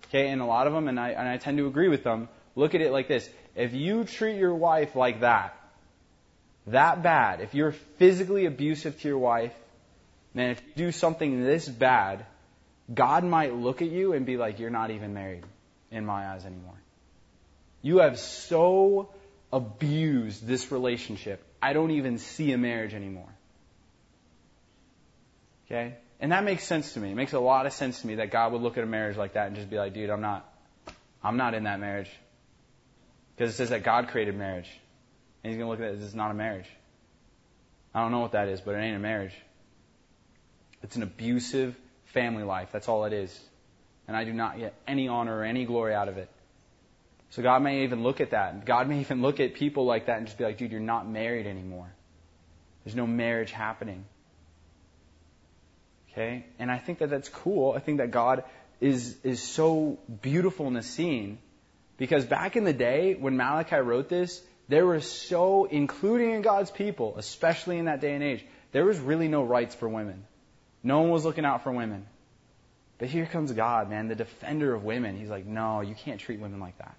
Okay, 0.09 0.29
and 0.29 0.43
a 0.43 0.47
lot 0.47 0.67
of 0.67 0.75
them, 0.75 0.89
and 0.89 1.01
I, 1.01 1.13
and 1.13 1.27
I 1.27 1.39
tend 1.39 1.57
to 1.57 1.69
agree 1.69 1.89
with 1.89 2.05
them, 2.05 2.29
look 2.55 2.75
at 2.75 2.83
it 2.83 2.93
like 2.93 3.09
this. 3.09 3.27
If 3.55 3.73
you 3.73 4.05
treat 4.05 4.37
your 4.37 4.55
wife 4.55 4.95
like 4.95 5.21
that, 5.21 5.57
that 6.69 7.03
bad, 7.03 7.41
if 7.41 7.55
you're 7.55 7.73
physically 7.73 8.47
abusive 8.47 9.01
to 9.01 9.09
your 9.09 9.19
wife, 9.19 9.55
man, 10.35 10.51
if 10.51 10.63
you 10.67 10.87
do 10.87 10.93
something 10.93 11.45
this 11.45 11.69
bad, 11.69 12.27
God 12.93 13.25
might 13.25 13.55
look 13.55 13.83
at 13.83 13.89
you 13.89 14.13
and 14.13 14.27
be 14.27 14.37
like, 14.37 14.59
you're 14.59 14.71
not 14.71 14.91
even 14.91 15.15
married 15.15 15.45
in 15.91 16.05
my 16.05 16.29
eyes 16.29 16.45
anymore. 16.45 16.75
You 17.83 17.99
have 17.99 18.19
so 18.19 19.11
abused 19.53 20.47
this 20.47 20.73
relationship. 20.73 21.43
I 21.63 21.73
don't 21.73 21.93
even 21.93 22.19
see 22.19 22.53
a 22.53 22.59
marriage 22.59 22.95
anymore. 22.95 23.33
Okay? 25.67 25.95
And 26.21 26.33
that 26.33 26.45
makes 26.45 26.65
sense 26.65 26.95
to 26.95 27.01
me. 27.01 27.11
It 27.11 27.15
makes 27.15 27.33
a 27.33 27.41
lot 27.41 27.67
of 27.67 27.73
sense 27.73 28.01
to 28.01 28.07
me 28.07 28.17
that 28.17 28.31
God 28.31 28.53
would 28.53 28.63
look 28.63 28.79
at 28.79 28.85
a 28.85 28.87
marriage 28.87 29.17
like 29.17 29.35
that 29.35 29.49
and 29.49 29.57
just 29.57 29.69
be 29.69 29.77
like, 29.77 29.95
dude, 29.95 30.11
I'm 30.11 30.21
not, 30.21 30.51
I'm 31.23 31.37
not 31.37 31.55
in 31.55 31.65
that 31.65 31.79
marriage. 31.81 32.11
Because 33.37 33.53
it 33.53 33.57
says 33.57 33.71
that 33.71 33.83
God 33.83 34.09
created 34.09 34.37
marriage. 34.37 34.71
And 35.47 35.55
he's 35.55 35.61
going 35.61 35.69
to 35.69 35.71
look 35.71 35.89
at 35.89 35.95
it 35.95 35.99
as 35.99 36.05
it's 36.05 36.15
not 36.17 36.33
a 36.33 36.35
marriage. 36.35 36.67
I 37.95 38.01
don't 38.01 38.11
know 38.11 38.19
what 38.19 38.33
that 38.33 38.49
is, 38.49 38.61
but 38.61 38.75
it 38.75 38.79
ain't 38.79 38.97
a 38.97 38.99
marriage. 38.99 39.33
It's 40.83 40.97
an 40.97 41.05
abusive 41.05 41.77
family 42.07 42.43
life. 42.43 42.71
That's 42.73 42.89
all 42.89 43.05
it 43.05 43.13
is. 43.13 43.41
And 44.09 44.17
I 44.17 44.25
do 44.25 44.33
not 44.33 44.59
get 44.59 44.75
any 44.89 45.07
honor 45.07 45.37
or 45.37 45.45
any 45.45 45.65
glory 45.65 45.95
out 45.95 46.09
of 46.09 46.19
it. 46.19 46.29
So 47.31 47.45
God 47.45 47.63
may 47.63 47.85
even 47.85 48.03
look 48.03 48.21
at 48.21 48.31
that. 48.31 48.65
God 48.65 48.89
may 48.89 48.99
even 48.99 49.23
look 49.23 49.39
at 49.39 49.55
people 49.55 49.85
like 49.85 50.07
that 50.07 50.19
and 50.19 50.27
just 50.27 50.37
be 50.37 50.43
like, 50.43 50.59
dude, 50.59 50.73
you're 50.73 50.81
not 50.81 51.09
married 51.09 51.47
anymore. 51.47 51.93
There's 52.85 52.97
no 52.97 53.07
marriage 53.07 53.53
happening. 53.53 54.05
Okay? 56.11 56.45
And 56.59 56.73
I 56.73 56.79
think 56.79 56.99
that 56.99 57.11
that's 57.11 57.29
cool. 57.29 57.71
I 57.71 57.79
think 57.79 57.99
that 57.99 58.11
God 58.11 58.43
is, 58.81 59.17
is 59.23 59.41
so 59.41 60.01
beautiful 60.23 60.67
in 60.67 60.73
the 60.73 60.83
scene 60.83 61.39
because 61.99 62.25
back 62.25 62.57
in 62.57 62.65
the 62.65 62.73
day 62.73 63.15
when 63.15 63.37
Malachi 63.37 63.77
wrote 63.77 64.09
this, 64.09 64.43
there 64.69 64.87
was 64.87 65.11
so, 65.11 65.65
including 65.65 66.33
in 66.33 66.43
God's 66.43 66.71
people, 66.71 67.15
especially 67.19 67.79
in 67.79 67.85
that 67.85 68.01
day 68.01 68.15
and 68.15 68.23
age, 68.23 68.45
there 68.73 68.85
was 68.85 68.99
really 68.99 69.29
no 69.29 69.43
rights 69.43 69.75
for 69.75 69.89
women. 69.89 70.25
No 70.83 71.01
one 71.01 71.11
was 71.11 71.25
looking 71.25 71.45
out 71.45 71.63
for 71.63 71.73
women. 71.73 72.07
But 72.99 73.09
here 73.09 73.27
comes 73.27 73.53
God, 73.53 73.91
man, 73.91 74.09
the 74.09 74.15
defender 74.15 74.75
of 74.75 74.85
women. 74.85 75.17
He's 75.17 75.29
like, 75.29 75.47
no, 75.47 75.83
you 75.83 75.95
can't 75.95 76.21
treat 76.21 76.41
women 76.41 76.61
like 76.61 76.79
that. 76.79 76.95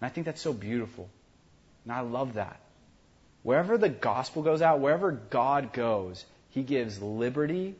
And 0.00 0.06
I 0.06 0.12
think 0.12 0.26
that's 0.26 0.40
so 0.40 0.52
beautiful. 0.52 1.08
And 1.84 1.92
I 1.92 2.00
love 2.00 2.34
that. 2.34 2.58
Wherever 3.42 3.78
the 3.78 3.88
gospel 3.88 4.42
goes 4.42 4.62
out, 4.62 4.80
wherever 4.80 5.12
God 5.12 5.72
goes, 5.72 6.24
He 6.50 6.62
gives 6.62 7.00
liberty 7.00 7.74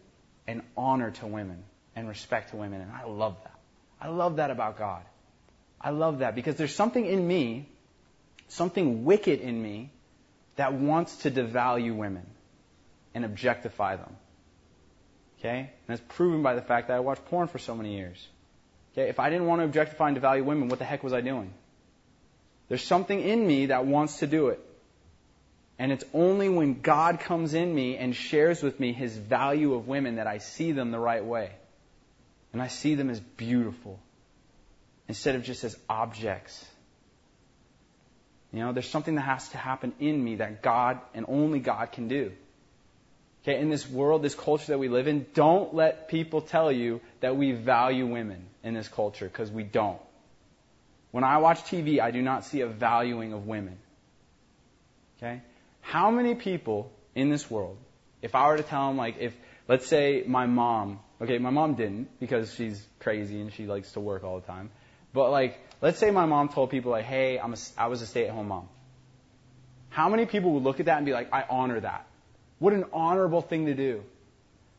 and 0.47 0.63
honor 0.77 1.11
to 1.13 1.27
women 1.27 1.63
and 1.97 2.09
respect 2.09 2.51
to 2.51 2.57
women. 2.57 2.81
And 2.81 2.93
I 2.93 3.05
love 3.05 3.37
that. 3.43 3.59
I 4.01 4.09
love 4.09 4.37
that 4.37 4.51
about 4.51 4.79
God. 4.79 5.03
I 5.81 5.91
love 5.91 6.19
that 6.19 6.35
because 6.35 6.57
there's 6.57 6.75
something 6.75 7.05
in 7.05 7.27
me, 7.27 7.69
something 8.51 9.05
wicked 9.05 9.41
in 9.41 9.61
me, 9.63 9.91
that 10.57 10.75
wants 10.75 11.17
to 11.19 11.31
devalue 11.31 11.97
women 11.97 12.27
and 13.15 13.25
objectify 13.25 13.97
them. 13.97 14.17
Okay? 15.39 15.59
And 15.59 15.69
that's 15.87 16.03
proven 16.15 16.43
by 16.43 16.55
the 16.55 16.63
fact 16.63 16.89
that 16.89 16.97
I 16.97 17.01
watched 17.01 17.25
porn 17.27 17.49
for 17.49 17.59
so 17.59 17.75
many 17.75 17.97
years. 17.97 18.29
Okay? 18.93 19.09
If 19.09 19.19
I 19.19 19.31
didn't 19.31 19.47
want 19.47 19.61
to 19.61 19.65
objectify 19.65 20.09
and 20.09 20.17
devalue 20.17 20.45
women, 20.45 20.69
what 20.69 20.79
the 20.79 20.85
heck 20.85 21.03
was 21.03 21.13
I 21.13 21.23
doing? 21.23 21.53
There's 22.69 22.85
something 22.85 23.21
in 23.21 23.47
me 23.47 23.67
that 23.67 23.87
wants 23.87 24.19
to 24.19 24.27
do 24.27 24.49
it. 24.49 24.61
And 25.79 25.93
it's 25.93 26.05
only 26.13 26.51
when 26.51 26.83
God 26.83 27.21
comes 27.21 27.55
in 27.55 27.75
me 27.75 27.97
and 27.97 28.15
shares 28.15 28.63
with 28.63 28.79
me 28.79 28.93
his 28.93 29.17
value 29.17 29.73
of 29.75 29.89
women 29.89 30.17
that 30.17 30.27
I 30.27 30.39
see 30.39 30.73
them 30.73 30.91
the 30.91 30.99
right 30.99 31.25
way. 31.25 31.53
And 32.53 32.61
I 32.61 32.69
see 32.69 32.97
them 32.97 33.09
as 33.09 33.19
beautiful 33.19 33.99
instead 35.09 35.37
of 35.37 35.43
just 35.43 35.65
as 35.65 35.77
objects. 35.89 36.65
You 38.53 38.61
know, 38.61 38.73
there's 38.73 38.89
something 38.89 39.15
that 39.15 39.23
has 39.23 39.49
to 39.51 39.59
happen 39.59 39.93
in 40.01 40.23
me 40.23 40.37
that 40.37 40.63
God 40.63 40.99
and 41.15 41.25
only 41.29 41.61
God 41.61 41.93
can 41.93 42.09
do. 42.09 42.33
Okay, 43.43 43.59
in 43.59 43.71
this 43.71 43.89
world, 43.89 44.23
this 44.23 44.35
culture 44.35 44.67
that 44.69 44.79
we 44.79 44.89
live 44.89 45.07
in, 45.07 45.25
don't 45.35 45.75
let 45.75 46.09
people 46.09 46.43
tell 46.43 46.71
you 46.71 47.01
that 47.21 47.37
we 47.37 47.53
value 47.53 48.07
women 48.07 48.45
in 48.63 48.75
this 48.75 48.89
culture 48.89 49.27
because 49.27 49.51
we 49.51 49.63
don't. 49.63 50.01
When 51.11 51.25
I 51.25 51.39
watch 51.39 51.63
TV, 51.63 52.01
I 52.01 52.11
do 52.11 52.23
not 52.23 52.45
see 52.45 52.61
a 52.61 52.67
valuing 52.67 53.33
of 53.33 53.47
women. 53.47 53.79
Okay? 55.19 55.41
How 55.81 56.11
many 56.11 56.35
people 56.35 56.93
in 57.15 57.31
this 57.31 57.51
world, 57.51 57.79
if 58.21 58.35
I 58.35 58.47
were 58.49 58.59
to 58.59 58.63
tell 58.63 58.89
them, 58.89 58.97
like, 58.97 59.17
if, 59.19 59.35
let's 59.69 59.87
say 59.87 60.23
my 60.27 60.47
mom, 60.47 61.01
okay, 61.21 61.39
my 61.39 61.51
mom 61.51 61.75
didn't 61.75 62.21
because 62.21 62.55
she's 62.55 62.85
crazy 62.99 63.41
and 63.41 63.53
she 63.53 63.67
likes 63.67 63.93
to 63.93 64.01
work 64.01 64.23
all 64.23 64.39
the 64.39 64.47
time. 64.47 64.71
But 65.13 65.31
like, 65.31 65.59
let's 65.81 65.99
say 65.99 66.11
my 66.11 66.27
mom 66.27 66.49
told 66.49 66.71
people 66.71 66.91
like, 66.91 67.05
hey, 67.05 67.39
I'm 67.39 67.53
a, 67.53 67.57
I 67.77 67.87
was 67.89 68.03
a 68.03 68.07
stay-at-home 68.07 68.49
mom. 68.49 68.69
How 69.89 70.09
many 70.09 70.27
people 70.27 70.53
would 70.53 70.63
look 70.63 70.81
at 70.81 70.87
that 70.87 70.97
and 70.97 71.07
be 71.07 71.13
like, 71.13 71.33
I 71.33 71.45
honor 71.49 71.81
that? 71.81 72.07
What 72.59 72.73
an 72.73 72.85
honorable 72.93 73.43
thing 73.43 73.67
to 73.67 73.75
do. 73.75 74.03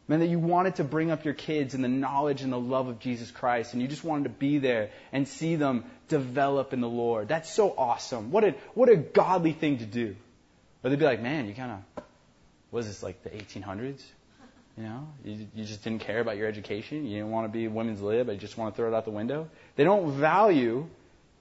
Man, 0.08 0.20
that 0.20 0.28
you 0.28 0.40
wanted 0.40 0.76
to 0.76 0.84
bring 0.84 1.12
up 1.12 1.26
your 1.26 1.34
kids 1.34 1.74
in 1.74 1.82
the 1.82 1.88
knowledge 1.88 2.42
and 2.42 2.52
the 2.52 2.60
love 2.60 2.88
of 2.88 3.00
Jesus 3.00 3.32
Christ, 3.32 3.74
and 3.74 3.82
you 3.82 3.88
just 3.88 4.04
wanted 4.04 4.24
to 4.24 4.30
be 4.30 4.58
there 4.58 4.90
and 5.12 5.28
see 5.28 5.56
them 5.56 5.86
develop 6.10 6.74
in 6.74 6.82
the 6.82 6.90
Lord. 6.90 7.28
That's 7.28 7.50
so 7.50 7.74
awesome. 7.78 8.32
What 8.32 8.44
a, 8.44 8.56
what 8.74 8.90
a 8.90 8.98
godly 8.98 9.54
thing 9.54 9.78
to 9.78 9.86
do. 9.86 10.16
Or 10.84 10.90
they'd 10.90 11.00
be 11.00 11.06
like, 11.06 11.22
man, 11.22 11.48
you 11.48 11.54
kind 11.54 11.84
of, 11.98 12.04
was 12.72 12.88
this, 12.88 13.04
like 13.04 13.24
the 13.24 13.30
1800s? 13.30 14.02
You 14.78 14.84
know, 14.84 15.08
you, 15.26 15.48
you 15.54 15.66
just 15.66 15.84
didn't 15.84 16.02
care 16.02 16.20
about 16.20 16.38
your 16.38 16.48
education. 16.48 17.06
You 17.06 17.18
didn't 17.18 17.32
want 17.32 17.46
to 17.46 17.52
be 17.52 17.68
women's 17.68 18.02
lib. 18.02 18.30
You 18.30 18.38
just 18.38 18.58
want 18.58 18.74
to 18.74 18.78
throw 18.78 18.88
it 18.92 18.96
out 18.96 19.06
the 19.06 19.12
window. 19.12 19.50
They 19.76 19.84
don't 19.84 20.12
value, 20.14 20.88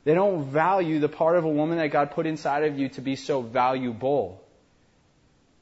they 0.05 0.14
don't 0.14 0.45
value 0.47 0.99
the 0.99 1.09
part 1.09 1.37
of 1.37 1.45
a 1.45 1.49
woman 1.49 1.79
that 1.79 1.88
God 1.88 2.11
put 2.11 2.27
inside 2.27 2.64
of 2.64 2.79
you 2.79 2.88
to 2.90 3.01
be 3.01 3.16
so 3.16 3.40
valuable. 3.40 4.43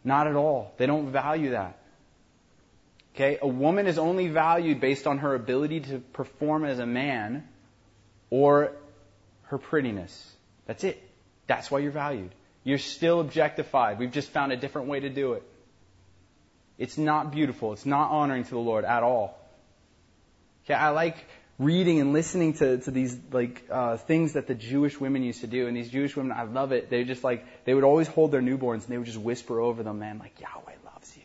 Not 0.05 0.27
at 0.27 0.37
all. 0.37 0.73
They 0.79 0.87
don't 0.87 1.11
value 1.11 1.51
that. 1.51 1.79
Okay? 3.15 3.39
A 3.43 3.49
woman 3.49 3.87
is 3.87 3.99
only 3.99 4.29
valued 4.29 4.81
based 4.81 5.07
on 5.07 5.19
her 5.19 5.35
ability 5.35 5.81
to 5.81 5.99
perform 5.99 6.65
as 6.65 6.79
a 6.79 6.87
man 6.87 7.47
or 8.31 8.73
her 9.45 9.59
prettiness. 9.59 10.33
That's 10.67 10.85
it. 10.85 11.03
That's 11.47 11.71
why 11.71 11.81
you're 11.81 11.91
valued. 11.91 12.31
You're 12.63 12.79
still 12.79 13.21
objectified. 13.21 13.99
We've 13.99 14.13
just 14.13 14.31
found 14.31 14.53
a 14.53 14.57
different 14.57 14.89
way 14.89 15.01
to 15.01 15.09
do 15.09 15.33
it. 15.33 15.43
It's 16.79 16.97
not 16.97 17.33
beautiful. 17.33 17.73
It's 17.73 17.87
not 17.87 18.11
honoring 18.11 18.45
to 18.45 18.51
the 18.51 18.59
Lord 18.59 18.85
at 18.85 19.03
all. 19.03 19.37
Okay, 20.65 20.75
I 20.75 20.91
like 20.91 21.17
reading 21.59 22.01
and 22.01 22.13
listening 22.13 22.55
to, 22.55 22.79
to 22.79 22.91
these 22.91 23.19
like 23.33 23.65
uh, 23.71 23.97
things 23.97 24.35
that 24.35 24.47
the 24.47 24.55
Jewish 24.55 25.01
women 25.01 25.23
used 25.23 25.41
to 25.41 25.49
do, 25.49 25.67
and 25.67 25.77
these 25.77 25.91
Jewish 25.91 26.17
women, 26.17 26.33
I 26.33 26.45
love 26.45 26.73
it. 26.73 26.89
They 26.89 27.05
just 27.05 27.25
like 27.25 27.45
they 27.65 27.75
would 27.75 27.85
always 27.85 28.07
hold 28.07 28.31
their 28.31 28.43
newborns 28.43 28.85
and 28.85 28.89
they 28.89 28.99
would 28.99 29.07
just 29.07 29.19
whisper 29.19 29.59
over 29.61 29.83
them, 29.83 29.99
man, 29.99 30.19
like 30.19 30.41
Yahweh 30.41 30.77
loves 30.85 31.17
you. 31.17 31.23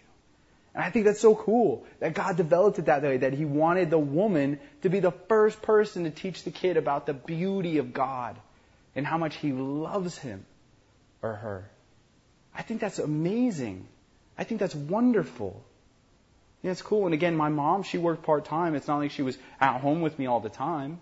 And 0.74 0.84
I 0.84 0.90
think 0.90 1.06
that's 1.06 1.20
so 1.20 1.36
cool 1.36 1.86
that 2.00 2.16
God 2.16 2.36
developed 2.36 2.80
it 2.80 2.86
that 2.86 3.04
way, 3.04 3.18
that 3.18 3.34
He 3.34 3.46
wanted 3.46 3.92
the 3.92 4.00
woman 4.00 4.60
to 4.82 4.90
be 4.90 5.00
the 5.00 5.12
first 5.12 5.62
person 5.62 6.06
to 6.06 6.10
teach 6.10 6.44
the 6.44 6.52
kid 6.52 6.78
about 6.78 7.06
the 7.06 7.14
beauty 7.14 7.78
of 7.78 7.94
God 7.94 8.36
and 8.96 9.06
how 9.06 9.20
much 9.20 9.36
He 9.36 9.52
loves 9.52 10.18
him 10.18 10.46
or 11.22 11.34
her. 11.34 11.70
I 12.56 12.64
think 12.64 12.82
that's 12.82 13.00
amazing. 13.00 13.88
I 14.38 14.44
think 14.44 14.60
that's 14.60 14.76
wonderful. 14.76 15.64
Yeah, 16.62 16.72
it's 16.72 16.82
cool. 16.82 17.06
And 17.06 17.14
again, 17.14 17.36
my 17.36 17.50
mom, 17.50 17.84
she 17.84 17.98
worked 17.98 18.24
part 18.24 18.46
time. 18.46 18.76
It's 18.76 18.88
not 18.88 18.98
like 18.98 19.12
she 19.12 19.22
was 19.22 19.38
at 19.60 19.82
home 19.82 20.02
with 20.02 20.18
me 20.18 20.28
all 20.28 20.40
the 20.40 20.50
time. 20.50 21.00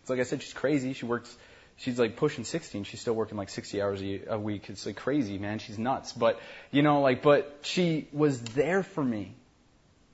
It's 0.00 0.10
like 0.10 0.20
I 0.20 0.24
said, 0.24 0.42
she's 0.42 0.52
crazy. 0.52 0.92
She 0.92 1.06
works, 1.06 1.34
she's 1.76 1.98
like 1.98 2.16
pushing 2.16 2.44
60 2.44 2.78
and 2.78 2.86
she's 2.86 3.00
still 3.00 3.14
working 3.14 3.38
like 3.38 3.48
60 3.48 3.80
hours 3.80 4.02
a 4.02 4.38
week. 4.38 4.68
It's 4.68 4.84
like 4.84 4.96
crazy, 4.96 5.38
man. 5.38 5.58
She's 5.58 5.78
nuts. 5.78 6.12
But, 6.12 6.40
you 6.70 6.82
know, 6.82 7.00
like, 7.00 7.22
but 7.22 7.60
she 7.62 8.08
was 8.12 8.40
there 8.42 8.82
for 8.82 9.02
me. 9.02 9.34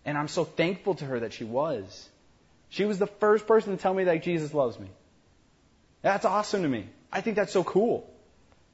And 0.05 0.17
I'm 0.17 0.29
so 0.29 0.45
thankful 0.45 0.95
to 0.97 1.05
her 1.07 1.21
that 1.21 1.33
she 1.33 1.45
was. 1.45 2.09
She 2.71 2.85
was 2.85 2.99
the 2.99 3.07
first 3.07 3.47
person 3.47 3.77
to 3.77 3.83
tell 3.83 3.93
me 3.93 4.05
that 4.05 4.23
Jesus 4.23 4.55
loves 4.55 4.79
me. 4.79 4.89
That's 6.03 6.25
awesome 6.25 6.63
to 6.63 6.69
me. 6.69 6.87
I 7.13 7.21
think 7.21 7.37
that's 7.37 7.53
so 7.53 7.65
cool. 7.65 8.09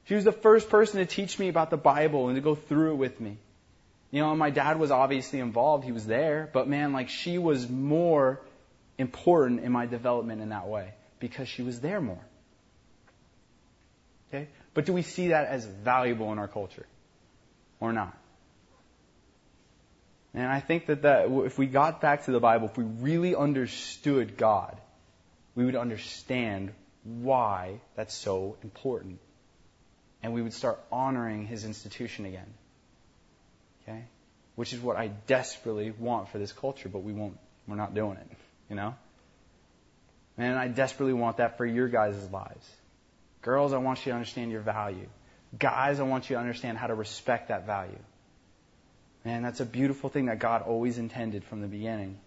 She 0.05 0.13
was 0.13 0.23
the 0.23 0.31
first 0.31 0.69
person 0.69 0.99
to 0.99 1.05
teach 1.05 1.39
me 1.39 1.49
about 1.49 1.71
the 1.71 1.77
Bible 1.77 2.27
and 2.27 2.35
to 2.35 2.41
go 2.41 2.53
through 2.53 2.91
it 2.91 2.95
with 2.95 3.19
me. 3.19 3.37
You 4.15 4.21
know, 4.21 4.33
my 4.33 4.49
dad 4.49 4.79
was 4.79 4.91
obviously 4.91 5.41
involved. 5.41 5.83
He 5.83 5.91
was 5.91 6.05
there. 6.05 6.49
But 6.53 6.69
man, 6.69 6.93
like, 6.93 7.09
she 7.09 7.37
was 7.37 7.69
more 7.69 8.39
important 8.97 9.59
in 9.59 9.73
my 9.73 9.87
development 9.87 10.41
in 10.41 10.49
that 10.49 10.69
way 10.69 10.93
because 11.19 11.49
she 11.49 11.63
was 11.63 11.81
there 11.81 11.99
more. 11.99 12.25
Okay? 14.29 14.47
But 14.73 14.85
do 14.85 14.93
we 14.93 15.01
see 15.01 15.27
that 15.27 15.47
as 15.47 15.65
valuable 15.65 16.31
in 16.31 16.39
our 16.39 16.47
culture? 16.47 16.85
Or 17.81 17.91
not? 17.91 18.17
And 20.33 20.47
I 20.47 20.61
think 20.61 20.85
that, 20.85 21.01
that 21.01 21.27
if 21.29 21.57
we 21.57 21.65
got 21.65 21.99
back 21.99 22.23
to 22.23 22.31
the 22.31 22.39
Bible, 22.39 22.69
if 22.69 22.77
we 22.77 22.85
really 22.85 23.35
understood 23.35 24.37
God, 24.37 24.79
we 25.55 25.65
would 25.65 25.75
understand 25.75 26.71
why 27.03 27.81
that's 27.97 28.15
so 28.15 28.55
important. 28.63 29.19
And 30.23 30.33
we 30.33 30.41
would 30.41 30.53
start 30.53 30.79
honoring 30.89 31.45
his 31.45 31.65
institution 31.65 32.25
again. 32.25 32.53
Okay? 33.87 34.03
Which 34.55 34.73
is 34.73 34.79
what 34.79 34.97
I 34.97 35.07
desperately 35.07 35.91
want 35.91 36.29
for 36.29 36.37
this 36.37 36.51
culture, 36.51 36.89
but 36.89 36.99
we 36.99 37.13
won't, 37.13 37.37
we're 37.67 37.75
not 37.75 37.93
doing 37.93 38.17
it. 38.17 38.27
You 38.69 38.75
know? 38.75 38.95
And 40.37 40.57
I 40.57 40.67
desperately 40.67 41.13
want 41.13 41.37
that 41.37 41.57
for 41.57 41.65
your 41.65 41.87
guys' 41.87 42.29
lives. 42.31 42.69
Girls, 43.41 43.73
I 43.73 43.77
want 43.77 44.05
you 44.05 44.11
to 44.11 44.15
understand 44.15 44.51
your 44.51 44.61
value. 44.61 45.07
Guys, 45.57 45.99
I 45.99 46.03
want 46.03 46.29
you 46.29 46.35
to 46.35 46.39
understand 46.39 46.77
how 46.77 46.87
to 46.87 46.95
respect 46.95 47.49
that 47.49 47.65
value. 47.65 47.99
Man, 49.23 49.43
that's 49.43 49.59
a 49.59 49.65
beautiful 49.65 50.09
thing 50.09 50.25
that 50.25 50.39
God 50.39 50.63
always 50.63 50.97
intended 50.97 51.43
from 51.43 51.61
the 51.61 51.67
beginning. 51.67 52.17